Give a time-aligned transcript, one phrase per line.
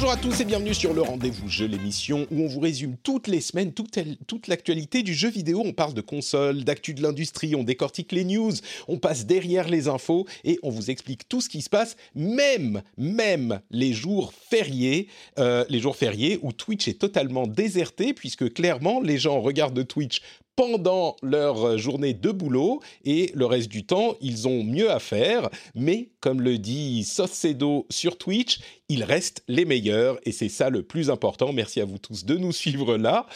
[0.00, 3.26] Bonjour à tous et bienvenue sur le Rendez-vous Jeu, l'émission où on vous résume toutes
[3.26, 5.60] les semaines toute, l'actualité du jeu vidéo.
[5.64, 8.52] On parle de consoles, d'actu de l'industrie, on décortique les news,
[8.86, 12.82] on passe derrière les infos et on vous explique tout ce qui se passe, même,
[12.96, 15.08] même les jours fériés,
[15.40, 20.20] euh, les jours fériés où Twitch est totalement déserté puisque clairement les gens regardent Twitch
[20.58, 25.50] pendant leur journée de boulot et le reste du temps, ils ont mieux à faire.
[25.76, 30.82] Mais comme le dit Saucedo sur Twitch, ils restent les meilleurs et c'est ça le
[30.82, 31.52] plus important.
[31.52, 33.26] Merci à vous tous de nous suivre là.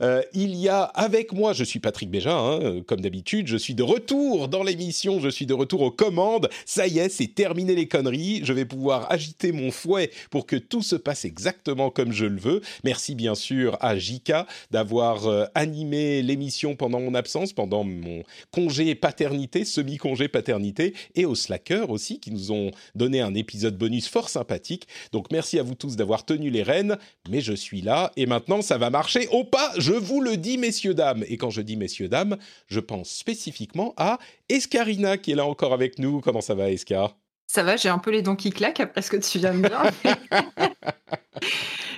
[0.00, 3.74] Euh, il y a avec moi, je suis Patrick Béja, hein, comme d'habitude, je suis
[3.74, 6.48] de retour dans l'émission, je suis de retour aux commandes.
[6.64, 8.40] Ça y est, c'est terminé les conneries.
[8.44, 12.38] Je vais pouvoir agiter mon fouet pour que tout se passe exactement comme je le
[12.38, 12.62] veux.
[12.84, 18.94] Merci bien sûr à Jika d'avoir euh, animé l'émission pendant mon absence, pendant mon congé
[18.94, 24.28] paternité, semi-congé paternité, et aux Slackers aussi qui nous ont donné un épisode bonus fort
[24.28, 24.86] sympathique.
[25.12, 26.96] Donc merci à vous tous d'avoir tenu les rênes,
[27.28, 30.58] mais je suis là et maintenant ça va marcher au pas, je vous le dis
[30.58, 31.24] messieurs dames.
[31.28, 32.36] Et quand je dis messieurs dames,
[32.68, 36.20] je pense spécifiquement à Escarina qui est là encore avec nous.
[36.20, 37.16] Comment ça va Escar
[37.52, 39.66] Ça va, j'ai un peu les dents qui claquent après ce que tu viens de
[39.66, 39.82] dire.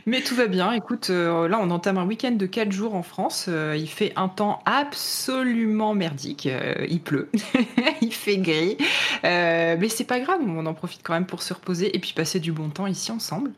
[0.07, 0.73] Mais tout va bien.
[0.73, 3.49] Écoute, euh, là, on entame un week-end de 4 jours en France.
[3.51, 6.47] Euh, il fait un temps absolument merdique.
[6.47, 7.29] Euh, il pleut,
[8.01, 8.79] il fait gris.
[9.23, 12.41] mais c'est pas grave, on en profite quand même pour se reposer et puis passer
[12.41, 13.53] du bon temps ici ensemble.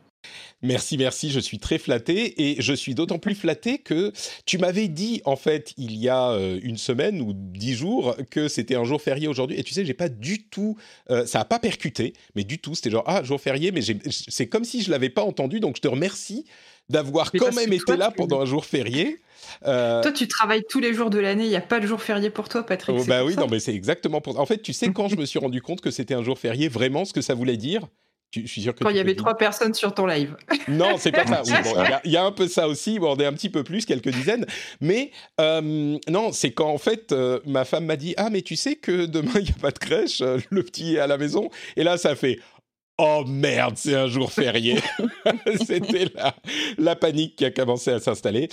[0.61, 4.11] Merci, merci, je suis très flatté et je suis d'autant plus flatté que
[4.45, 8.47] tu m'avais dit en fait il y a euh, une semaine ou dix jours que
[8.47, 10.77] c'était un jour férié aujourd'hui et tu sais j'ai pas du tout,
[11.11, 14.47] euh, ça a pas percuté, mais du tout c'était genre ah jour férié mais c'est
[14.47, 16.45] comme si je l'avais pas entendu donc je te remercie
[16.89, 19.19] d'avoir quand même été là pendant un jour férié.
[19.65, 22.01] Euh, toi, tu travailles tous les jours de l'année, il n'y a pas de jour
[22.01, 22.95] férié pour toi, Patrick.
[22.99, 24.39] Oh, bah oui, non, mais c'est exactement pour.
[24.39, 26.67] En fait, tu sais, quand je me suis rendu compte que c'était un jour férié,
[26.67, 27.87] vraiment, ce que ça voulait dire,
[28.43, 30.35] je suis sûr que Quand il y avait trois personnes sur ton live.
[30.67, 31.43] Non, c'est pas ça.
[32.03, 32.97] Il y, a un peu ça aussi.
[32.97, 34.45] Bon, on est un petit peu plus, quelques dizaines.
[34.81, 38.55] Mais euh, non, c'est quand en fait euh, ma femme m'a dit ah mais tu
[38.55, 41.17] sais que demain il n'y a pas de crèche, euh, le petit est à la
[41.17, 41.49] maison.
[41.75, 42.39] Et là ça fait
[42.97, 44.77] Oh merde, c'est un jour férié.
[45.67, 46.33] C'était la,
[46.77, 48.47] la, panique qui a commencé à s'installer.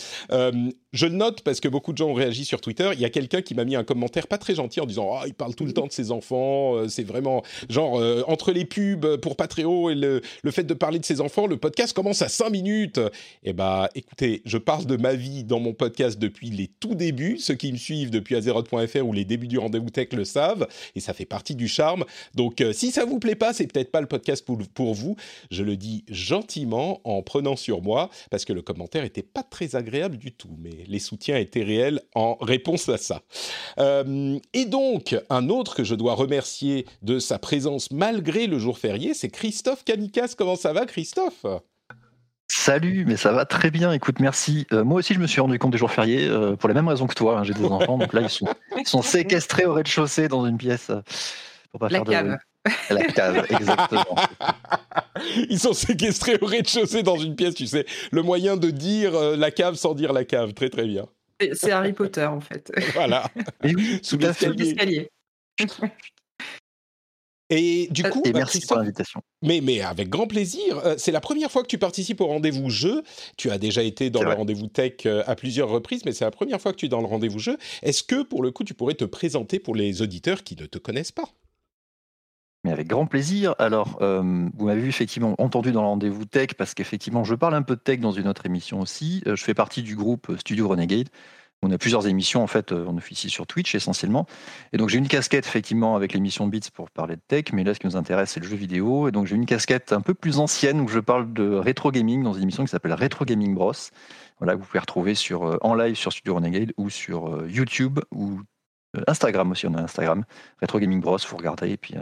[0.92, 2.90] Euh, je note parce que beaucoup de gens ont réagi sur Twitter.
[2.94, 5.24] Il y a quelqu'un qui m'a mis un commentaire pas très gentil en disant oh,
[5.26, 6.76] il parle tout le temps de ses enfants.
[6.76, 10.74] Euh, c'est vraiment genre euh, entre les pubs pour Patreon et le, le, fait de
[10.74, 13.00] parler de ses enfants, le podcast commence à 5 minutes.
[13.42, 17.38] Eh bah, écoutez, je parle de ma vie dans mon podcast depuis les tout débuts.
[17.38, 21.00] Ceux qui me suivent depuis azeroth.fr ou les débuts du rendez-vous tech le savent et
[21.00, 22.04] ça fait partie du charme.
[22.34, 25.16] Donc, si ça vous plaît pas, c'est peut-être pas le podcast pour, vous.
[25.50, 29.76] Je le dis gentiment en prenant sur moi parce que le commentaire n'était pas très
[29.76, 33.22] agréable du tout, mais les soutiens étaient réels en réponse à ça.
[33.78, 38.78] Euh, et donc, un autre que je dois remercier de sa présence malgré le jour
[38.78, 40.34] férié, c'est Christophe Canikas.
[40.36, 41.44] Comment ça va, Christophe?
[42.48, 43.92] Salut, mais ça va très bien.
[43.92, 44.66] Écoute, merci.
[44.72, 46.88] Euh, moi aussi, je me suis rendu compte des jours fériés euh, pour la même
[46.88, 47.38] raison que toi.
[47.38, 48.46] Hein, j'ai des enfants, donc là, ils sont,
[48.78, 50.92] ils sont séquestrés au rez-de-chaussée dans une pièce.
[51.70, 52.38] pour pas la faire cave.
[52.90, 54.16] La cave, exactement.
[55.48, 57.86] Ils sont séquestrés au rez-de-chaussée dans une pièce, tu sais.
[58.10, 60.52] Le moyen de dire euh, la cave sans dire la cave.
[60.54, 61.06] Très, très bien.
[61.54, 62.72] C'est Harry Potter, en fait.
[62.94, 63.28] Voilà.
[64.02, 65.10] Sous l'escalier.
[67.50, 69.20] Et du coup, et bah, merci pour l'invitation.
[69.42, 70.78] Mais, mais avec grand plaisir.
[70.78, 73.02] Euh, c'est la première fois que tu participes au rendez-vous jeu.
[73.36, 76.30] Tu as déjà été dans le rendez-vous tech euh, à plusieurs reprises, mais c'est la
[76.30, 77.58] première fois que tu es dans le rendez-vous jeu.
[77.82, 80.78] Est-ce que, pour le coup, tu pourrais te présenter pour les auditeurs qui ne te
[80.78, 81.28] connaissent pas?
[82.64, 83.54] Mais avec grand plaisir.
[83.58, 87.62] Alors, euh, vous m'avez effectivement entendu dans le rendez-vous tech, parce qu'effectivement, je parle un
[87.62, 89.22] peu de tech dans une autre émission aussi.
[89.26, 91.08] Euh, je fais partie du groupe Studio Renegade.
[91.64, 94.26] On a plusieurs émissions, en fait, euh, on officie sur Twitch essentiellement.
[94.72, 97.74] Et donc, j'ai une casquette, effectivement, avec l'émission Beats pour parler de tech, mais là,
[97.74, 99.08] ce qui nous intéresse, c'est le jeu vidéo.
[99.08, 102.22] Et donc, j'ai une casquette un peu plus ancienne où je parle de rétro gaming
[102.22, 103.72] dans une émission qui s'appelle Retro Gaming Bros.
[104.38, 108.40] Voilà, vous pouvez retrouver sur, en live sur Studio Renegade ou sur YouTube ou
[109.06, 109.68] Instagram aussi.
[109.68, 110.24] On a Instagram,
[110.60, 111.18] Retro Gaming Bros.
[111.28, 111.70] Vous regardez.
[111.70, 111.94] Et puis,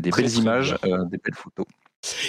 [0.00, 1.66] il y a des belles images, euh, des belles photos.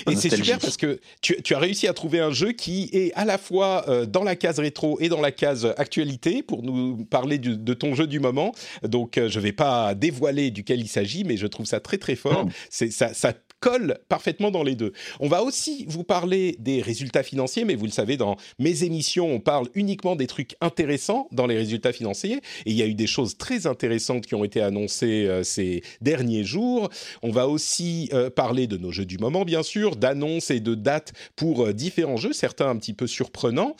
[0.09, 3.23] Et c'est super parce que tu, as réussi à trouver un jeu qui est à
[3.23, 7.37] la fois euh, dans la case rétro et dans la case actualité pour nous parler
[7.37, 8.53] de ton jeu du moment.
[8.83, 12.15] Donc je ne vais pas dévoiler duquel il s'agit, mais je trouve ça très très
[12.15, 12.47] fort.
[12.69, 14.91] Ça colle parfaitement dans les deux.
[15.21, 19.31] On va aussi vous parler des résultats financiers, mais vous le savez, dans mes émissions,
[19.31, 22.41] on parle uniquement des trucs intéressants dans les résultats financiers.
[22.65, 25.83] Et il y a eu des choses très intéressantes qui ont été annoncées euh, ces
[26.01, 26.89] derniers jours.
[27.21, 30.75] On va aussi euh, parler de nos jeux du moment, bien sûr, d'annonces et de
[30.75, 33.75] dates pour euh, différents jeux, certains un petit peu surprenants.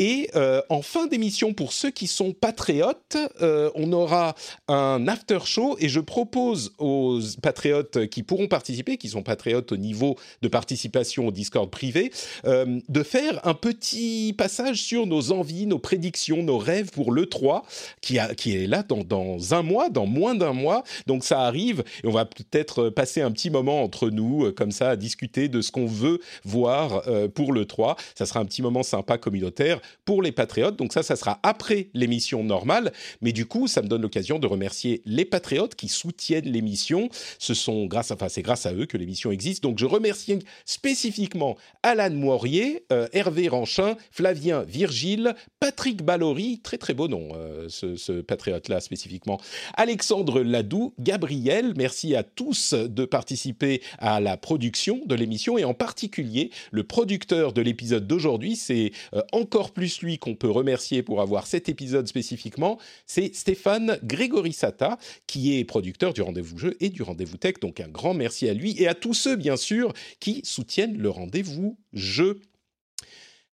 [0.00, 4.34] Et euh, en fin d'émission, pour ceux qui sont patriotes, euh, on aura
[4.66, 9.76] un after show et je propose aux patriotes qui pourront participer, qui sont patriotes au
[9.76, 12.12] niveau de participation au Discord privé,
[12.46, 17.26] euh, de faire un petit passage sur nos envies, nos prédictions, nos rêves pour le
[17.26, 17.66] 3
[18.00, 20.82] qui, est là dans, dans un mois, dans moins d'un mois.
[21.06, 24.88] Donc ça arrive et on va peut-être passer un petit moment entre nous, comme ça,
[24.88, 27.02] à discuter de ce qu'on veut voir
[27.34, 27.96] pour le 3.
[28.14, 30.76] Ça sera un petit moment sympa communautaire pour les patriotes.
[30.76, 32.92] Donc ça, ça sera après l'émission normale.
[33.20, 37.08] Mais du coup, ça me donne l'occasion de remercier les patriotes qui soutiennent l'émission.
[37.38, 39.62] Ce sont grâce, enfin, c'est grâce à eux que l'émission existe.
[39.62, 46.94] Donc je remercie spécifiquement Alan Moirier, euh, Hervé Ranchin, Flavien Virgile, Patrick Ballory, très très
[46.94, 49.40] beau nom, euh, ce, patriote-là spécifiquement,
[49.74, 51.74] Alexandre Ladoux, Gabriel.
[51.76, 57.52] Merci à tous de participer à la production de l'émission et en particulier le producteur
[57.52, 62.06] de l'épisode d'aujourd'hui, c'est euh, encore plus lui qu'on peut remercier pour avoir cet épisode
[62.06, 67.54] spécifiquement, c'est Stéphane Grégorissata, qui est producteur du Rendez-vous Jeu et du Rendez-vous Tech.
[67.60, 71.10] Donc un grand merci à lui et à tous ceux, bien sûr, qui soutiennent le
[71.10, 72.40] Rendez-vous Jeu.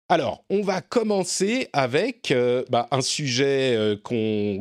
[0.10, 3.96] Alors, on va commencer avec euh, bah, un sujet euh,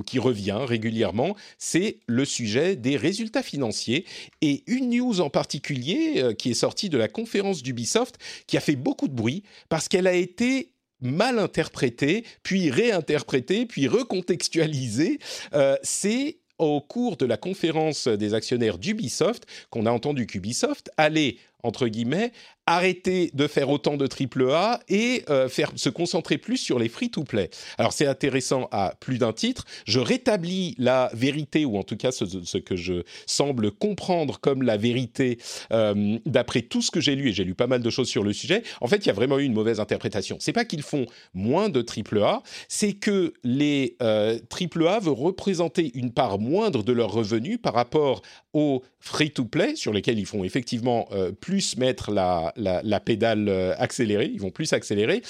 [0.07, 4.07] qui revient régulièrement, c'est le sujet des résultats financiers
[4.41, 8.61] et une news en particulier euh, qui est sortie de la conférence d'Ubisoft qui a
[8.61, 10.72] fait beaucoup de bruit parce qu'elle a été
[11.03, 15.19] mal interprété, puis réinterprété, puis recontextualisé.
[15.55, 21.37] Euh, c'est au cours de la conférence des actionnaires d'Ubisoft qu'on a entendu qu'Ubisoft allait
[21.63, 22.33] entre guillemets,
[22.67, 26.89] arrêter de faire autant de triple A et euh, faire se concentrer plus sur les
[26.89, 27.51] free-to-play.
[27.79, 29.65] Alors c'est intéressant à plus d'un titre.
[29.85, 34.77] Je rétablis la vérité ou en tout cas ce, que je semble comprendre comme la
[34.77, 35.39] vérité
[35.73, 38.23] euh, d'après tout ce que j'ai lu et j'ai lu pas mal de choses sur
[38.23, 38.63] le sujet.
[38.81, 40.37] En fait, il y a vraiment eu une mauvaise interprétation.
[40.41, 45.13] C'est pas qu'ils font moins de triple A, c'est que les euh, triple A veulent
[45.15, 50.45] représenter une part moindre de leurs revenus par rapport aux free-to-play sur lesquels ils font
[50.45, 51.09] effectivement
[51.41, 55.21] plus plus mettre la, la, pédale euh, accélérée, ils vont plus accélérer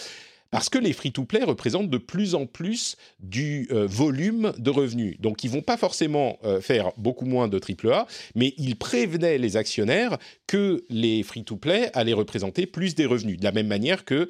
[0.52, 5.18] parce que les free-to-play représentent de plus en plus du euh, volume de revenus.
[5.18, 9.56] Donc, ils vont pas forcément euh, faire beaucoup moins de AAA, mais ils prévenaient les
[9.56, 13.38] actionnaires que les free-to-play allaient représenter plus des revenus.
[13.38, 14.28] De la même manière que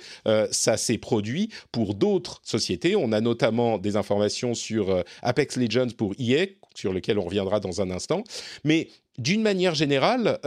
[0.52, 2.94] ça s'est produit pour d'autres sociétés.
[2.96, 7.80] On a notamment des informations sur Apex Legends pour EA, sur lequel on reviendra dans
[7.80, 8.24] un instant.
[8.64, 8.88] Mais
[9.18, 10.38] d'une manière générale,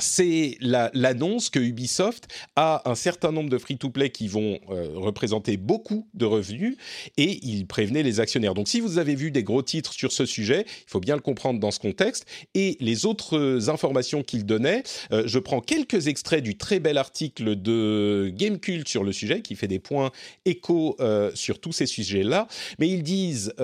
[0.00, 6.08] c'est l'annonce que Ubisoft a un certain nombre de free-to-play qui vont euh, représenter beaucoup
[6.14, 6.76] de revenus
[7.16, 8.54] et il prévenait les actionnaires.
[8.54, 11.20] Donc si vous avez vu des gros titres sur ce sujet, il faut bien le
[11.20, 12.26] comprendre dans ce contexte.
[12.54, 14.82] Et les autres informations qu'il donnait,
[15.12, 19.54] euh, je prends quelques extraits du très bel article de Gamecult sur le sujet qui
[19.54, 20.10] fait des points
[20.44, 22.48] échos euh, sur tous ces sujets-là.
[22.78, 23.54] Mais ils disent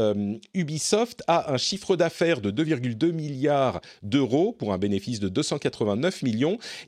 [0.55, 6.23] Ubisoft a un chiffre d'affaires de 2,2 milliards d'euros pour un bénéfice de 289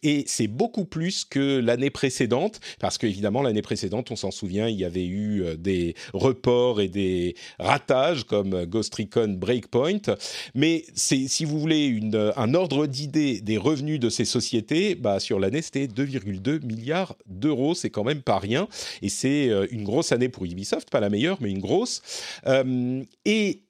[0.03, 4.77] et c'est beaucoup plus que l'année précédente parce qu'évidemment l'année précédente, on s'en souvient, il
[4.77, 10.17] y avait eu euh, des reports et des ratages comme Ghost Recon Breakpoint.
[10.55, 15.21] Mais c'est, si vous voulez une, un ordre d'idée des revenus de ces sociétés, bah,
[15.21, 18.69] sur l'année c'était 2,2 milliards d'euros, c'est quand même pas rien
[19.03, 22.03] et c'est euh, une grosse année pour Ubisoft, pas la meilleure mais une grosse.
[22.47, 23.63] Euh, et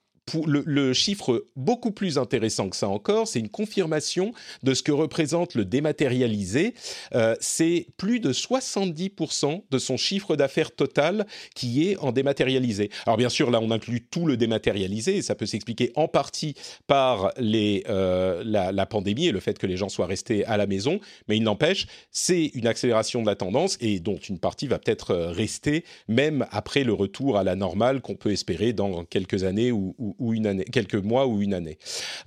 [0.47, 4.33] le, chiffre beaucoup plus intéressant que ça encore, c'est une confirmation
[4.63, 6.75] de ce que représente le dématérialisé.
[7.15, 12.91] Euh, c'est plus de 70% de son chiffre d'affaires total qui est en dématérialisé.
[13.07, 16.55] Alors bien sûr, là, on inclut tout le dématérialisé et ça peut s'expliquer en partie
[16.87, 21.01] par euh, la, pandémie et le fait que les gens soient restés à la maison.
[21.29, 25.15] Mais il n'empêche, c'est une accélération de la tendance et dont une partie va peut-être
[25.15, 29.95] rester même après le retour à la normale qu'on peut espérer dans quelques années ou
[30.19, 31.79] ou une année, quelques mois ou une année.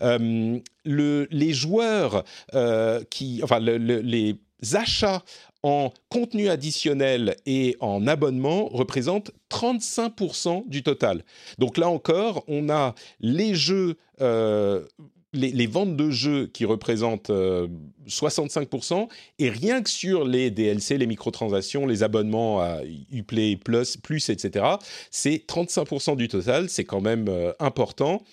[0.01, 4.37] Euh, le, les joueurs euh, qui, enfin, les
[4.73, 5.23] achats
[5.63, 11.23] en contenu additionnel et en abonnement représentent 35% du total.
[11.59, 14.83] Donc là encore, on a les jeux euh,
[15.33, 17.31] les, ventes de jeux qui représentent
[18.07, 19.07] 65%,
[19.39, 22.79] et rien que sur les DLC, les microtransactions, les abonnements à
[23.11, 24.65] Uplay Plus, Plus etc.,
[25.09, 28.23] c'est 35% du total, c'est quand même important.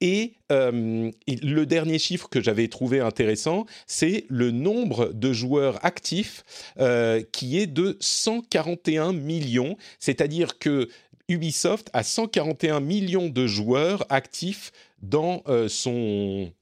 [0.00, 6.44] Et, le dernier chiffre que j'avais trouvé intéressant, c'est le nombre de joueurs actifs
[7.32, 10.88] qui est de 141 millions, c'est-à-dire que
[11.28, 14.70] Ubisoft a 141 millions de joueurs actifs
[15.08, 16.52] dans euh, son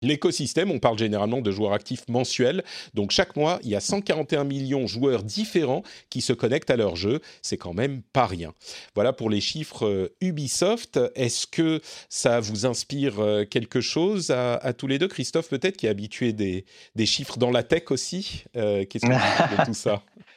[0.00, 0.70] l'écosystème.
[0.70, 2.62] On parle généralement de joueurs actifs mensuels.
[2.94, 6.76] Donc chaque mois, il y a 141 millions de joueurs différents qui se connectent à
[6.76, 7.20] leur jeu.
[7.42, 8.54] C'est quand même pas rien.
[8.94, 11.00] Voilà pour les chiffres euh, Ubisoft.
[11.16, 15.08] Est-ce que ça vous inspire euh, quelque chose à, tous les deux?
[15.08, 16.64] Christophe, peut-être, qui est habitué des,
[17.06, 18.44] chiffres dans la tech aussi.
[18.52, 20.02] Qu'est-ce que vous de tout ça?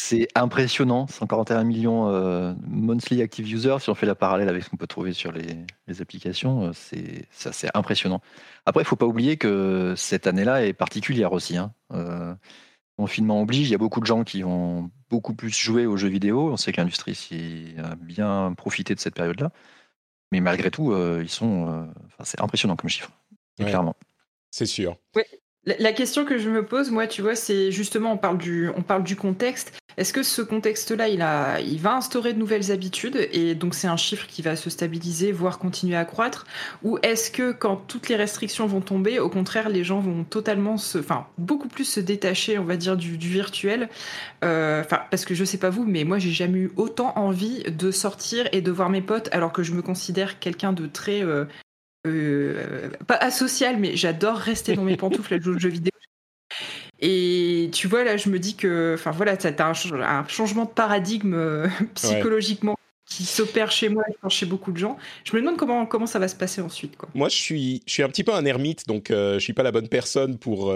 [0.00, 3.78] c'est impressionnant, 141 millions euh, monthly active users.
[3.80, 5.66] Si on fait la parallèle avec ce qu'on peut trouver sur les,
[6.00, 8.20] applications, euh, c'est c'est impressionnant.
[8.64, 11.56] Après, il ne faut pas oublier que cette année-là est particulière aussi.
[11.56, 11.72] Hein.
[11.92, 12.32] Euh,
[12.96, 16.08] confinement oblige, il y a beaucoup de gens qui ont beaucoup plus joué aux jeux
[16.08, 16.52] vidéo.
[16.52, 19.50] On sait que l'industrie a bien profité de cette période-là.
[20.30, 21.88] Mais malgré tout, ils sont.
[22.22, 23.10] c'est impressionnant comme chiffre,
[23.58, 23.96] clairement.
[24.52, 24.96] C'est sûr.
[25.16, 25.22] Oui,
[25.64, 28.82] la question que je me pose, moi, tu vois, c'est justement, on parle du, on
[28.82, 29.78] parle du contexte.
[29.98, 33.88] Est-ce que ce contexte-là, il, a, il va instaurer de nouvelles habitudes et donc c'est
[33.88, 36.46] un chiffre qui va se stabiliser, voire continuer à croître?
[36.84, 40.76] Ou est-ce que quand toutes les restrictions vont tomber, au contraire, les gens vont totalement
[40.76, 43.88] se, enfin, beaucoup plus se détacher, on va dire, du, virtuel?
[44.44, 47.64] Euh, Enfin, parce que je sais pas vous, mais moi, j'ai jamais eu autant envie
[47.64, 51.24] de sortir et de voir mes potes, alors que je me considère quelqu'un de très
[51.24, 51.44] euh,
[52.06, 55.97] euh, pas asocial, mais j'adore rester dans mes pantoufles à jouer aux jeux vidéo.
[57.00, 61.34] Et tu vois, là, je me dis que, enfin voilà, tu un, changement de paradigme
[61.34, 62.76] euh, psychologiquement
[63.06, 64.98] qui s'opère chez moi et chez beaucoup de gens.
[65.24, 66.96] Je me demande comment, comment ça va se passer ensuite.
[66.96, 67.08] Quoi.
[67.14, 69.62] Moi, je suis, je suis un petit peu un ermite, donc euh, je suis pas
[69.62, 70.70] la bonne personne pour,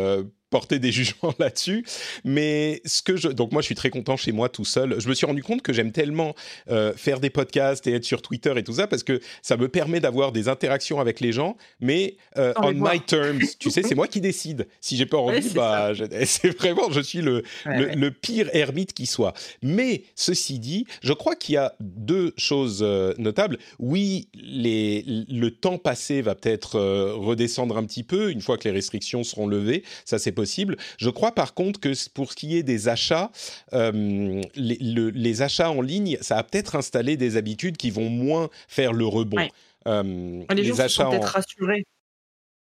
[0.53, 1.85] porter des jugements là-dessus.
[2.25, 5.01] Mais ce que je, donc moi, je suis très content chez moi tout seul.
[5.01, 6.37] Je me suis rendu compte que j'aime tellement
[6.71, 9.69] euh, faire des podcasts et être sur Twitter et tout ça parce que ça me
[9.69, 13.41] permet d'avoir des interactions avec les gens, mais euh, on my terms.
[13.59, 14.69] tu sais, c'est moi qui décide.
[14.81, 15.93] Si j'ai pas envie, bah,
[16.25, 19.33] c'est vraiment, je suis le, le, pire ermite qui soit.
[19.63, 23.59] Mais ceci dit, je crois qu'il y a deux choses euh, notables.
[23.79, 28.75] Oui, les, le temps passé va peut-être redescendre un petit peu une fois que les
[28.75, 29.83] restrictions seront levées.
[30.05, 30.42] Ça, c'est possible.
[30.45, 33.31] Je crois par contre que pour ce qui est des achats,
[33.73, 38.93] euh, les, achats en ligne, ça a peut-être installé des habitudes qui vont moins faire
[38.93, 39.49] le rebond.
[39.87, 41.85] Euh, les, gens achats sont peut-être rassurés.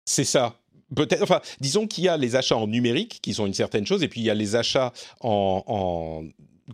[0.04, 0.56] C'est ça.
[0.94, 4.02] Peut-être, enfin, disons qu'il y a les achats en numérique qui sont une certaine chose,
[4.02, 6.24] et puis il y a les achats en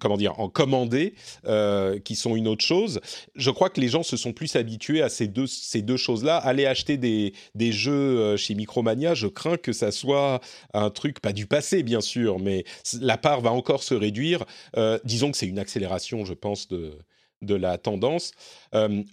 [0.01, 1.15] comment dire, en commandé,
[1.47, 3.01] euh, qui sont une autre chose.
[3.35, 6.37] Je crois que les gens se sont plus habitués à ces deux, ces deux choses-là.
[6.37, 10.41] Aller acheter des, des jeux euh, chez Micromania, je crains que ça soit
[10.73, 12.65] un truc, pas du passé bien sûr, mais
[13.01, 14.45] la part va encore se réduire.
[14.77, 16.99] Euh, disons que c'est une accélération, je pense, de,
[17.43, 18.33] de la tendance.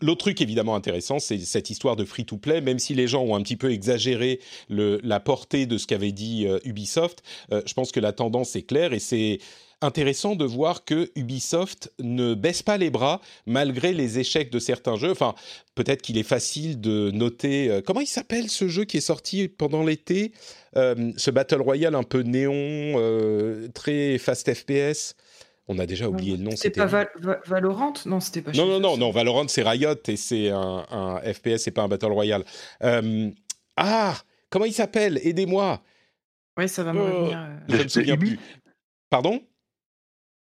[0.02, 3.42] L'autre truc évidemment intéressant, c'est cette histoire de free-to-play, même si les gens ont un
[3.42, 7.22] petit peu exagéré le, la portée de ce qu'avait dit Ubisoft,
[7.52, 9.40] je pense que la tendance est claire et c'est
[9.82, 14.96] intéressant de voir que Ubisoft ne baisse pas les bras malgré les échecs de certains
[14.96, 15.12] jeux.
[15.12, 15.36] Enfin,
[15.76, 17.70] peut-être qu'il est facile de noter.
[17.70, 20.32] Euh, comment il s'appelle ce jeu qui est sorti pendant l'été
[20.78, 25.16] euh, Ce Battle Royale un peu néon, euh, très fast FPS.
[25.68, 26.52] On a déjà oublié le nom.
[26.56, 27.08] C'était pas
[27.46, 27.94] Valorant?
[28.06, 28.52] Non, c'était pas.
[28.52, 29.12] Non, non, non, non.
[29.12, 32.44] Valorant, c'est Riot et c'est un, un, FPS, c'est pas un Battle Royale.
[33.78, 34.16] ah,
[34.50, 35.20] comment il s'appelle?
[35.24, 35.82] Aidez-moi.
[36.58, 37.48] Oui, ça va me revenir.
[37.70, 38.38] Je me souviens plus.
[39.10, 39.42] Pardon?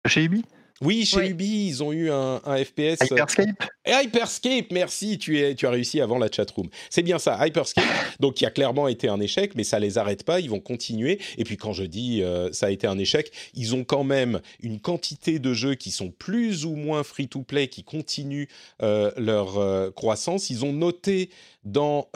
[0.07, 0.45] Chez Ubi?
[0.83, 3.03] Oui, chez Ubi, ils ont eu un, FPS.
[3.03, 3.65] Euh, Hyperscape?
[3.87, 6.71] Hyperscape, merci, tu, es, tu as réussi avant la chatroom.
[6.89, 7.85] C'est bien ça, Hyperscape,
[8.19, 11.21] donc qui a clairement été un échec, mais ça les arrête pas, ils vont continuer.
[11.37, 14.41] Et puis quand je dis euh, ça a été un échec, ils ont quand même
[14.63, 18.49] une quantité de jeux qui sont plus ou moins free-to-play, qui continuent
[18.83, 20.49] euh, leur croissance.
[20.49, 21.29] Ils ont noté
[21.63, 22.09] dans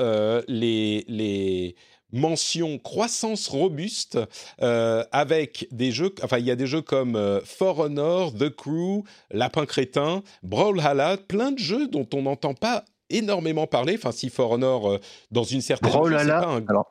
[0.48, 1.04] les...
[1.06, 1.76] les
[2.14, 4.18] mention croissance robuste
[4.62, 8.48] euh, avec des jeux, enfin il y a des jeux comme euh, For Honor, The
[8.48, 13.96] Crew, Lapin Crétin, Brawlhalla, plein de jeux dont on n'entend pas énormément parler.
[13.98, 14.98] Enfin si For Honor euh,
[15.32, 16.64] dans une certaine Brawlhalla, un...
[16.68, 16.88] alors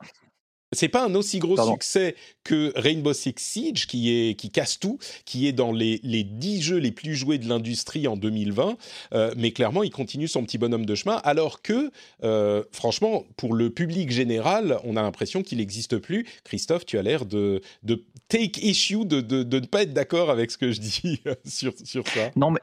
[0.74, 4.98] c'est pas un aussi gros succès que Rainbow Six Siege qui est qui casse tout,
[5.24, 8.76] qui est dans les les 10 jeux les plus joués de l'industrie en 2020,
[9.14, 11.90] euh, mais clairement il continue son petit bonhomme de chemin alors que
[12.22, 16.26] euh, franchement pour le public général, on a l'impression qu'il n'existe plus.
[16.44, 20.30] Christophe, tu as l'air de de take issue de, de, de ne pas être d'accord
[20.30, 22.30] avec ce que je dis sur sur ça.
[22.36, 22.60] Non mais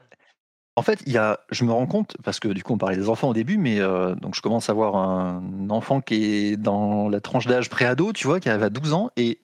[0.74, 2.96] En fait, il y a, je me rends compte, parce que du coup on parlait
[2.96, 6.56] des enfants au début, mais euh, donc je commence à voir un enfant qui est
[6.56, 9.40] dans la tranche d'âge pré-ado, tu vois, qui arrive à 12 ans, et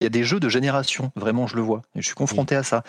[0.00, 2.56] il y a des jeux de génération, vraiment je le vois, et je suis confronté
[2.56, 2.82] à ça.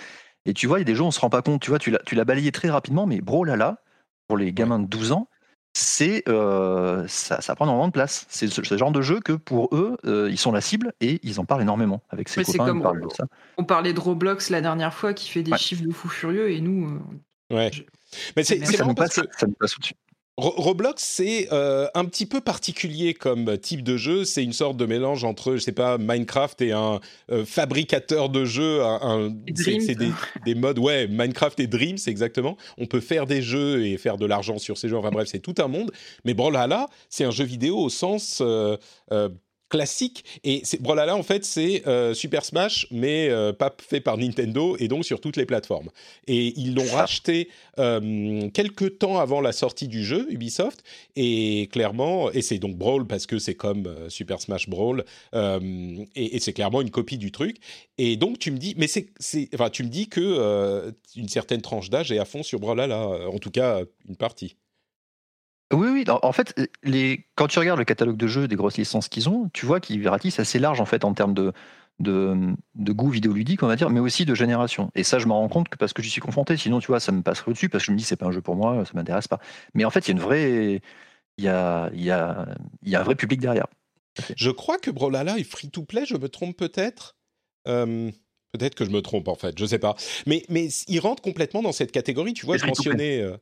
[0.48, 1.80] Et tu vois, il y a des jeux, on se rend pas compte, tu vois,
[1.80, 3.78] tu l'as balayé très rapidement, mais bro là là,
[4.28, 5.28] pour les gamins de 12 ans,
[5.76, 8.26] c'est euh, ça, ça prend énormément de place.
[8.30, 11.40] C'est ce, genre de jeu que pour eux, euh, ils sont la cible et ils
[11.40, 12.66] en parlent énormément avec ses copains.
[12.66, 13.26] Comme, on, ça.
[13.58, 16.62] on parlait de Roblox la dernière fois qui fait des chiffres de fou furieux et
[16.62, 17.02] nous.
[17.52, 17.72] Ouais.
[18.36, 19.96] Mais c'est vraiment parce que ça nous passe au-dessus.
[20.38, 24.26] Roblox, c'est euh, un petit peu particulier comme type de jeu.
[24.26, 27.00] C'est une sorte de mélange entre, je sais pas, Minecraft et un
[27.32, 28.82] euh, fabricateur de jeux.
[29.56, 30.12] c'est des,
[30.46, 32.58] des, modes, ouais, Minecraft et Dream, c'est exactement.
[32.78, 34.98] On peut faire des jeux et faire de l'argent sur ces jeux.
[34.98, 35.92] Enfin bref, c'est tout un monde.
[36.26, 38.76] Mais Brawlhalla, c'est un jeu vidéo au sens euh,
[39.70, 40.24] classique.
[40.44, 44.88] Et Brawlhalla, en fait, c'est euh, Super Smash, mais euh, pas fait par Nintendo et
[44.88, 45.90] donc sur toutes les plateformes.
[46.28, 50.84] Et ils l'ont racheté euh, quelques temps avant la sortie du jeu, Ubisoft.
[51.16, 55.04] Et clairement, et c'est donc Brawl parce que c'est comme Super Smash Brawl.
[55.34, 57.58] et, c'est clairement une copie du truc.
[57.98, 59.08] Et donc, tu me dis, mais c'est,
[59.54, 63.40] enfin, tu me dis que une certaine tranche d'âge est à fond sur Brawlhalla, en
[63.40, 64.56] tout cas, une partie.
[65.74, 66.06] Oui, oui.
[66.08, 67.26] En fait, les...
[67.36, 70.08] quand tu regardes le catalogue de jeux des grosses licences qu'ils ont, tu vois qu'ils
[70.08, 71.54] ratissent assez large en fait en termes de,
[72.00, 74.92] de, de, goût vidéoludique, on va dire, mais aussi de génération.
[74.96, 76.56] Et ça, je me rends compte que parce que j'y suis confronté.
[76.58, 78.32] Sinon, tu vois, ça me passerait au-dessus parce que je me dis c'est pas un
[78.32, 79.40] jeu pour moi, ça m'intéresse pas.
[79.74, 80.82] Mais en fait, il y a une vraie,
[81.38, 82.48] il y a, il y a,
[82.84, 83.68] il y a un vrai public derrière.
[84.36, 86.06] Je crois que Brolala est free to play.
[86.06, 87.18] Je me trompe peut-être?
[87.68, 88.12] Euh,
[88.54, 89.58] peut-être que je me trompe en fait.
[89.58, 89.96] Je sais pas.
[90.28, 92.34] Mais mais il rentre complètement dans cette catégorie.
[92.34, 93.22] Tu vois, je mentionnais.
[93.22, 93.38] Euh,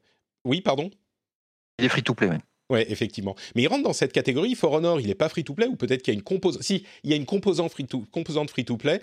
[0.45, 0.89] oui, pardon?
[1.79, 2.37] Il est free to play, oui.
[2.69, 3.35] Oui, effectivement.
[3.55, 4.55] Mais il rentre dans cette catégorie.
[4.55, 6.63] For Honor, il n'est pas free to play, ou peut-être qu'il y a une composante.
[6.63, 9.01] Si, il y a une composante free to, play,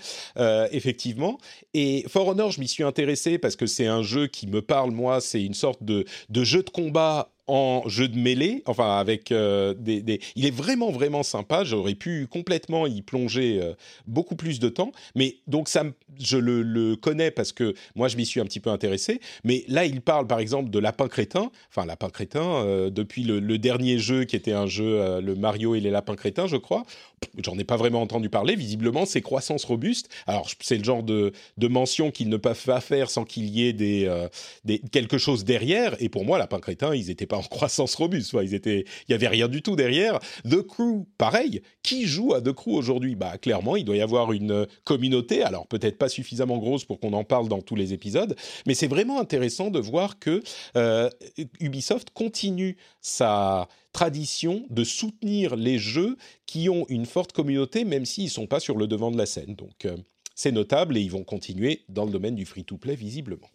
[0.72, 1.38] effectivement.
[1.74, 4.92] Et For Honor, je m'y suis intéressé parce que c'est un jeu qui me parle,
[4.92, 5.20] moi.
[5.20, 10.20] C'est une sorte de jeu de combat en jeu de mêlée, enfin avec euh, des,
[10.36, 11.64] Il est vraiment vraiment sympa.
[11.64, 13.74] J'aurais pu complètement y plonger euh,
[14.06, 15.82] beaucoup plus de temps, mais donc ça,
[16.20, 19.20] je le, connais parce que moi je m'y suis un petit peu intéressé.
[19.42, 23.40] Mais là, il parle par exemple de lapin crétin, enfin lapin crétin euh, depuis le,
[23.58, 26.84] dernier jeu qui était un jeu le Mario et les lapins crétins, je crois.
[27.42, 28.54] J'en ai pas vraiment entendu parler.
[28.54, 30.08] Visiblement, c'est croissance robuste.
[30.26, 33.66] Alors c'est le genre de, de mention qu'ils ne peuvent pas faire sans qu'il y
[33.66, 34.08] ait des,
[34.64, 35.96] des quelque chose derrière.
[36.00, 38.34] Et pour moi, lapin crétin, ils étaient pas en croissance robuste.
[38.42, 40.20] ils étaient, il y avait rien du tout derrière.
[40.48, 41.62] The Crew, pareil.
[41.82, 43.14] Qui joue à The Crew aujourd'hui?
[43.14, 45.42] Bah clairement, il doit y avoir une communauté.
[45.42, 48.86] Alors peut-être pas suffisamment grosse pour qu'on en parle dans tous les épisodes, mais c'est
[48.86, 50.42] vraiment intéressant de voir que
[50.76, 51.08] euh,
[51.60, 58.30] Ubisoft continue sa tradition de soutenir les jeux qui ont une forte communauté, même s'ils
[58.30, 59.54] sont pas sur le devant de la scène.
[59.54, 59.96] Donc euh,
[60.34, 63.50] c'est notable et ils vont continuer dans le domaine du free-to-play visiblement.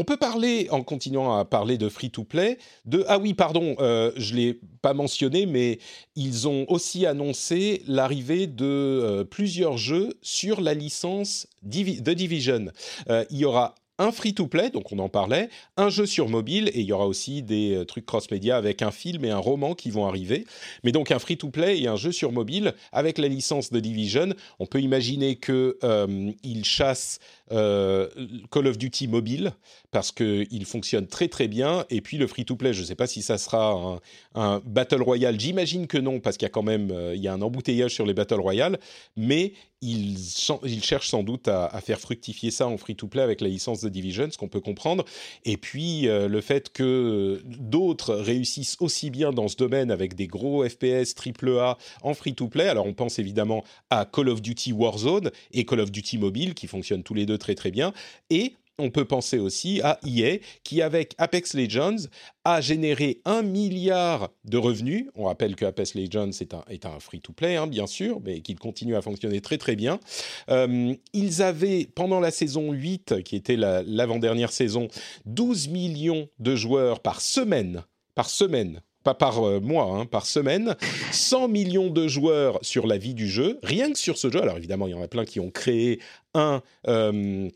[0.00, 3.04] On peut parler, en continuant à parler de free-to-play, de...
[3.08, 5.80] Ah oui, pardon, euh, je ne l'ai pas mentionné, mais
[6.14, 12.66] ils ont aussi annoncé l'arrivée de euh, plusieurs jeux sur la licence The Division.
[13.10, 16.82] Euh, il y aura un free-to-play, donc on en parlait, un jeu sur mobile, et
[16.82, 20.06] il y aura aussi des trucs cross-média avec un film et un roman qui vont
[20.06, 20.46] arriver.
[20.84, 24.28] Mais donc un free-to-play et un jeu sur mobile avec la licence de Division.
[24.60, 27.18] On peut imaginer qu'ils chassent
[27.52, 28.08] euh,
[28.50, 29.52] Call of Duty mobile
[29.90, 31.84] parce qu'il fonctionne très très bien.
[31.90, 34.00] Et puis le free-to-play, je ne sais pas si ça sera
[34.34, 35.38] un, Battle Royale.
[35.38, 38.06] J'imagine que non, parce qu'il y a quand même il y a un embouteillage sur
[38.06, 38.78] les Battle Royale.
[39.16, 43.88] Mais ils, cherchent sans doute à, faire fructifier ça en free-to-play avec la licence de
[43.88, 45.04] Division, ce qu'on peut comprendre.
[45.44, 50.26] Et puis euh, le fait que d'autres réussissent aussi bien dans ce domaine avec des
[50.26, 52.68] gros FPS AAA en free-to-play.
[52.68, 56.66] Alors on pense évidemment à Call of Duty Warzone et Call of Duty Mobile qui
[56.66, 57.92] fonctionnent tous les deux très très bien.
[58.30, 62.06] Et on peut penser aussi à EA qui, avec Apex Legends,
[62.44, 65.06] a généré un milliard de revenus.
[65.16, 68.58] On rappelle que Apex Legends est un, est un free-to-play, hein, bien sûr, mais qu'il
[68.58, 69.98] continue à fonctionner très très bien.
[70.48, 74.88] Euh, ils avaient, pendant la saison 8, qui était l'avant-dernière saison,
[75.26, 77.82] 12 millions de joueurs par semaine.
[78.14, 80.76] Par semaine pas par euh, mois, hein, par semaine,
[81.12, 84.42] 100 millions de joueurs sur la vie du jeu, rien que sur ce jeu.
[84.42, 85.98] Alors évidemment, il y en a plein qui ont créé
[86.34, 87.48] un, euh,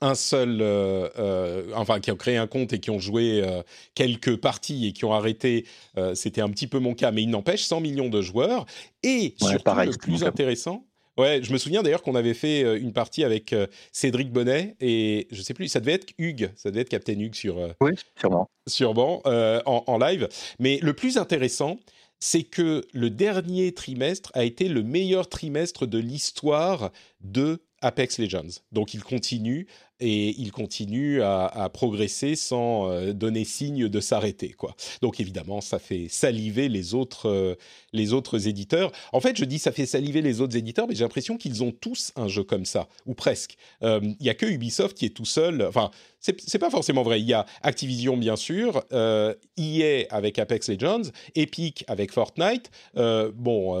[0.00, 3.62] un seul, euh, euh, enfin qui ont créé un compte et qui ont joué euh,
[3.94, 5.66] quelques parties et qui ont arrêté,
[6.14, 8.66] c'était un petit peu mon cas, mais il n'empêche 100 millions de joueurs
[9.02, 10.86] et surtout le plus intéressant.
[11.20, 13.54] Ouais, je me souviens d'ailleurs qu'on avait fait une partie avec
[13.92, 17.34] Cédric Bonnet et je sais plus, ça devait être Hugues, ça devait être Captain Hugues
[17.34, 20.28] sur oui, sûrement, sûrement en, en, live.
[20.58, 21.78] Mais le plus intéressant,
[22.20, 28.60] c'est que le dernier trimestre a été le meilleur trimestre de l'histoire de Apex Legends.
[28.72, 29.66] Donc il continue
[30.00, 34.50] et il continue à, progresser sans euh, donner signe de s'arrêter.
[34.50, 34.74] quoi.
[35.02, 37.54] Donc évidemment, ça fait saliver les autres, euh,
[37.92, 38.92] les autres éditeurs.
[39.12, 41.70] En fait, je dis ça fait saliver les autres éditeurs, mais j'ai l'impression qu'ils ont
[41.70, 43.56] tous un jeu comme ça, ou presque.
[43.82, 45.62] Euh, il n'y a que Ubisoft qui est tout seul.
[45.62, 45.90] Enfin,
[46.20, 47.20] c'est pas forcément vrai.
[47.20, 52.70] Il y a Activision, bien sûr, EA avec Apex Legends, Epic avec Fortnite.
[52.94, 53.74] bon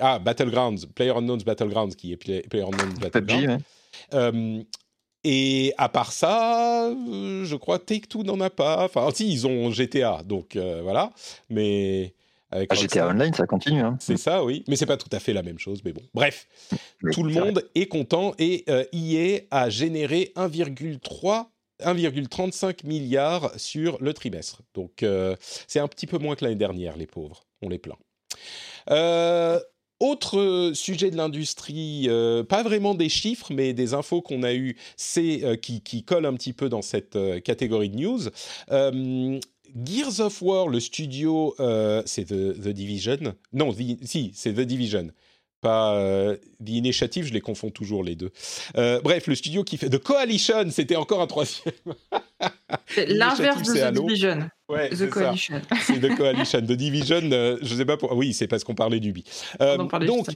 [0.00, 3.62] ah, Battlegrounds, PlayerUnknown's Battlegrounds, qui est PlayerUnknown's Battlegrounds.
[4.14, 4.62] Euh,
[5.24, 8.84] et à part ça, euh, je crois Take-Two n'en a pas.
[8.84, 11.12] Enfin, si, ils ont GTA, donc euh, voilà.
[11.50, 12.14] Mais.
[12.52, 13.80] Avec ah, GTA Online, ça continue.
[13.80, 13.96] Hein.
[14.00, 14.62] C'est ça, oui.
[14.68, 16.02] Mais c'est pas tout à fait la même chose, mais bon.
[16.14, 16.46] Bref,
[17.12, 21.46] tout le monde est content et EA a généré 1,3
[21.80, 24.62] 1,35 milliard sur le trimestre.
[24.74, 25.04] Donc,
[25.66, 27.42] c'est un petit peu moins que l'année dernière, les pauvres.
[27.62, 27.98] On les plaint.
[28.90, 29.60] Euh,
[30.00, 34.76] autre sujet de l'industrie, euh, pas vraiment des chiffres, mais des infos qu'on a eues,
[34.96, 38.20] c'est euh, qui, qui collent un petit peu dans cette euh, catégorie de news.
[39.84, 41.54] Gears of War, le studio,
[42.06, 43.34] c'est The, The, Division.
[43.52, 45.08] Non, si, c'est The Division
[45.60, 48.30] pas euh, The Initiative, je les confonds toujours les deux.
[48.76, 51.74] Euh, bref, le studio qui fait The Coalition, c'était encore un troisième.
[52.86, 54.48] c'est l'inverse de The Division.
[54.68, 55.62] Ouais, The Coalition.
[55.82, 56.60] C'est The Coalition.
[56.66, 58.12] The Division, euh, je sais pas pour.
[58.16, 59.14] Oui, c'est parce qu'on parlait du
[59.60, 60.26] Euh, donc,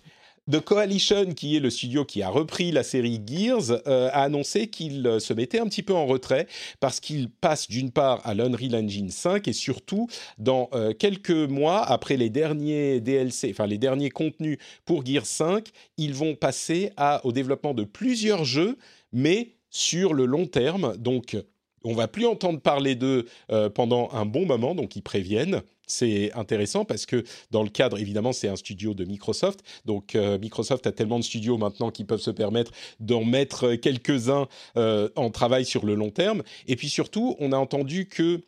[0.51, 4.69] The Coalition, qui est le studio qui a repris la série Gears, euh, a annoncé
[4.69, 6.47] qu'il euh, se mettait un petit peu en retrait
[6.81, 11.85] parce qu'il passe d'une part à l'Unreal Engine 5 et surtout dans euh, quelques mois
[11.85, 16.91] après les derniers DLC, enfin les derniers contenus pour Gears 5, ils vont passer
[17.23, 18.77] au développement de plusieurs jeux,
[19.13, 20.97] mais sur le long terme.
[20.97, 21.37] Donc,
[21.85, 23.27] on va plus entendre parler d'eux
[23.75, 28.33] pendant un bon moment, donc ils préviennent c'est intéressant parce que dans le cadre, évidemment,
[28.33, 29.61] c'est un studio de Microsoft.
[29.85, 34.47] Donc euh, Microsoft a tellement de studios maintenant qui peuvent se permettre d'en mettre quelques-uns
[34.77, 36.43] euh, en travail sur le long terme.
[36.67, 38.41] Et puis surtout, on a entendu que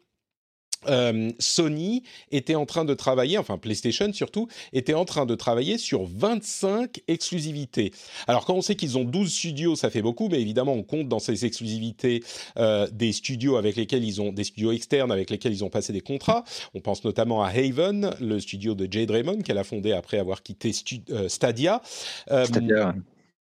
[0.87, 5.79] euh, Sony était en train de travailler, enfin PlayStation surtout, était en train de travailler
[5.79, 7.93] sur 25 exclusivités.
[8.27, 11.09] Alors quand on sait qu'ils ont 12 studios, ça fait beaucoup, mais évidemment on compte
[11.09, 12.23] dans ces exclusivités
[12.59, 15.93] euh, des studios avec lesquels ils ont, des studios externes avec lesquels ils ont passé
[15.93, 16.45] des contrats.
[16.75, 20.43] On pense notamment à Haven, le studio de Jade Raymond qu'elle a fondé après avoir
[20.43, 20.73] quitté
[21.11, 21.83] euh, Stadia.
[22.27, 22.95] Stadia.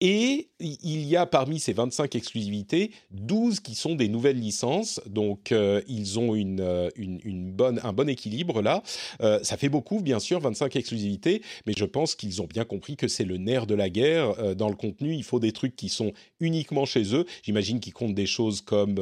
[0.02, 5.00] Et il y a parmi ces 25 exclusivités, 12 qui sont des nouvelles licences.
[5.06, 8.84] Donc, euh, ils ont euh, une, une, bonne, un bon équilibre là.
[9.22, 12.98] Euh, ça fait beaucoup, bien sûr, 25 exclusivités, mais je pense qu'ils ont bien compris
[12.98, 14.56] que c'est le nerf de la guerre.
[14.56, 17.26] dans le contenu, il faut des trucs qui sont uniquement chez eux.
[17.44, 19.00] J'imagine qu'ils comptent des choses comme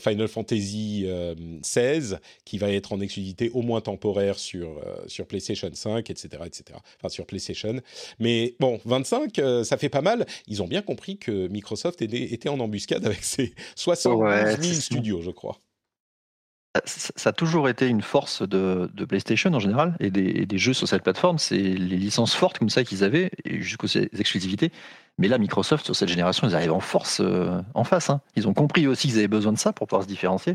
[0.00, 1.06] Final Fantasy
[1.62, 6.78] XVI, qui va être en exclusivité au moins temporaire sur, sur PlayStation 5, etc., etc.
[6.98, 7.80] Enfin, sur PlayStation.
[8.18, 10.26] Mais bon, 25, ça fait pas mal.
[10.46, 15.30] Ils ont bien compris que Microsoft était en embuscade avec ses 70 000 studios, je
[15.30, 15.60] crois.
[16.84, 21.02] Ça, a toujours été une force de, PlayStation en général et des, jeux sur cette
[21.02, 24.70] plateforme, c'est les licences fortes comme ça qu'ils avaient jusqu'aux exclusivités.
[25.16, 28.10] Mais là, Microsoft sur cette génération, ils arrivent en force euh, en face.
[28.10, 28.20] Hein.
[28.36, 30.54] Ils ont compris aussi qu'ils avaient besoin de ça pour pouvoir se différencier.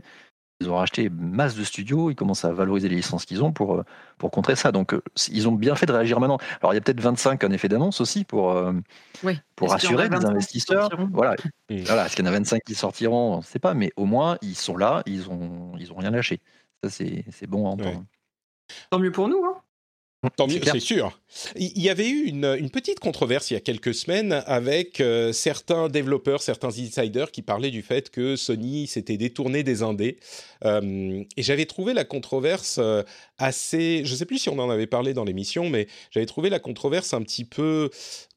[0.64, 3.76] Ils ont racheté masse de studios, ils commencent à valoriser les licences qu'ils ont pour,
[3.76, 3.84] euh,
[4.18, 4.72] pour contrer ça.
[4.72, 6.38] Donc, euh, ils ont bien fait de réagir maintenant.
[6.62, 8.74] Alors, il y a peut-être 25 en effet d'annonce aussi pour, euh,
[9.56, 10.90] pour rassurer les investisseurs.
[11.12, 11.36] Voilà.
[11.70, 12.06] voilà.
[12.06, 13.36] Est-ce qu'il y en a 25 qui sortiront?
[13.36, 16.12] On ne sait pas, mais au moins, ils sont là, ils n'ont ils ont rien
[16.12, 16.40] lâché.
[16.84, 18.04] Ça, c'est bon à entendre.
[18.90, 19.44] Tant mieux pour nous.
[19.46, 19.58] Hein
[20.36, 21.20] Tant mieux, c'est sûr.
[21.56, 25.90] Il y avait eu une, petite controverse il y a quelques semaines avec euh, certains
[25.90, 30.18] développeurs, certains insiders qui parlaient du fait que Sony s'était détourné des indés.
[30.64, 33.04] Euh, et j'avais trouvé la controverse euh,
[33.44, 34.04] assez...
[34.06, 36.60] Je ne sais plus si on en avait parlé dans l'émission, mais j'avais trouvé la
[36.60, 37.90] controverse un petit peu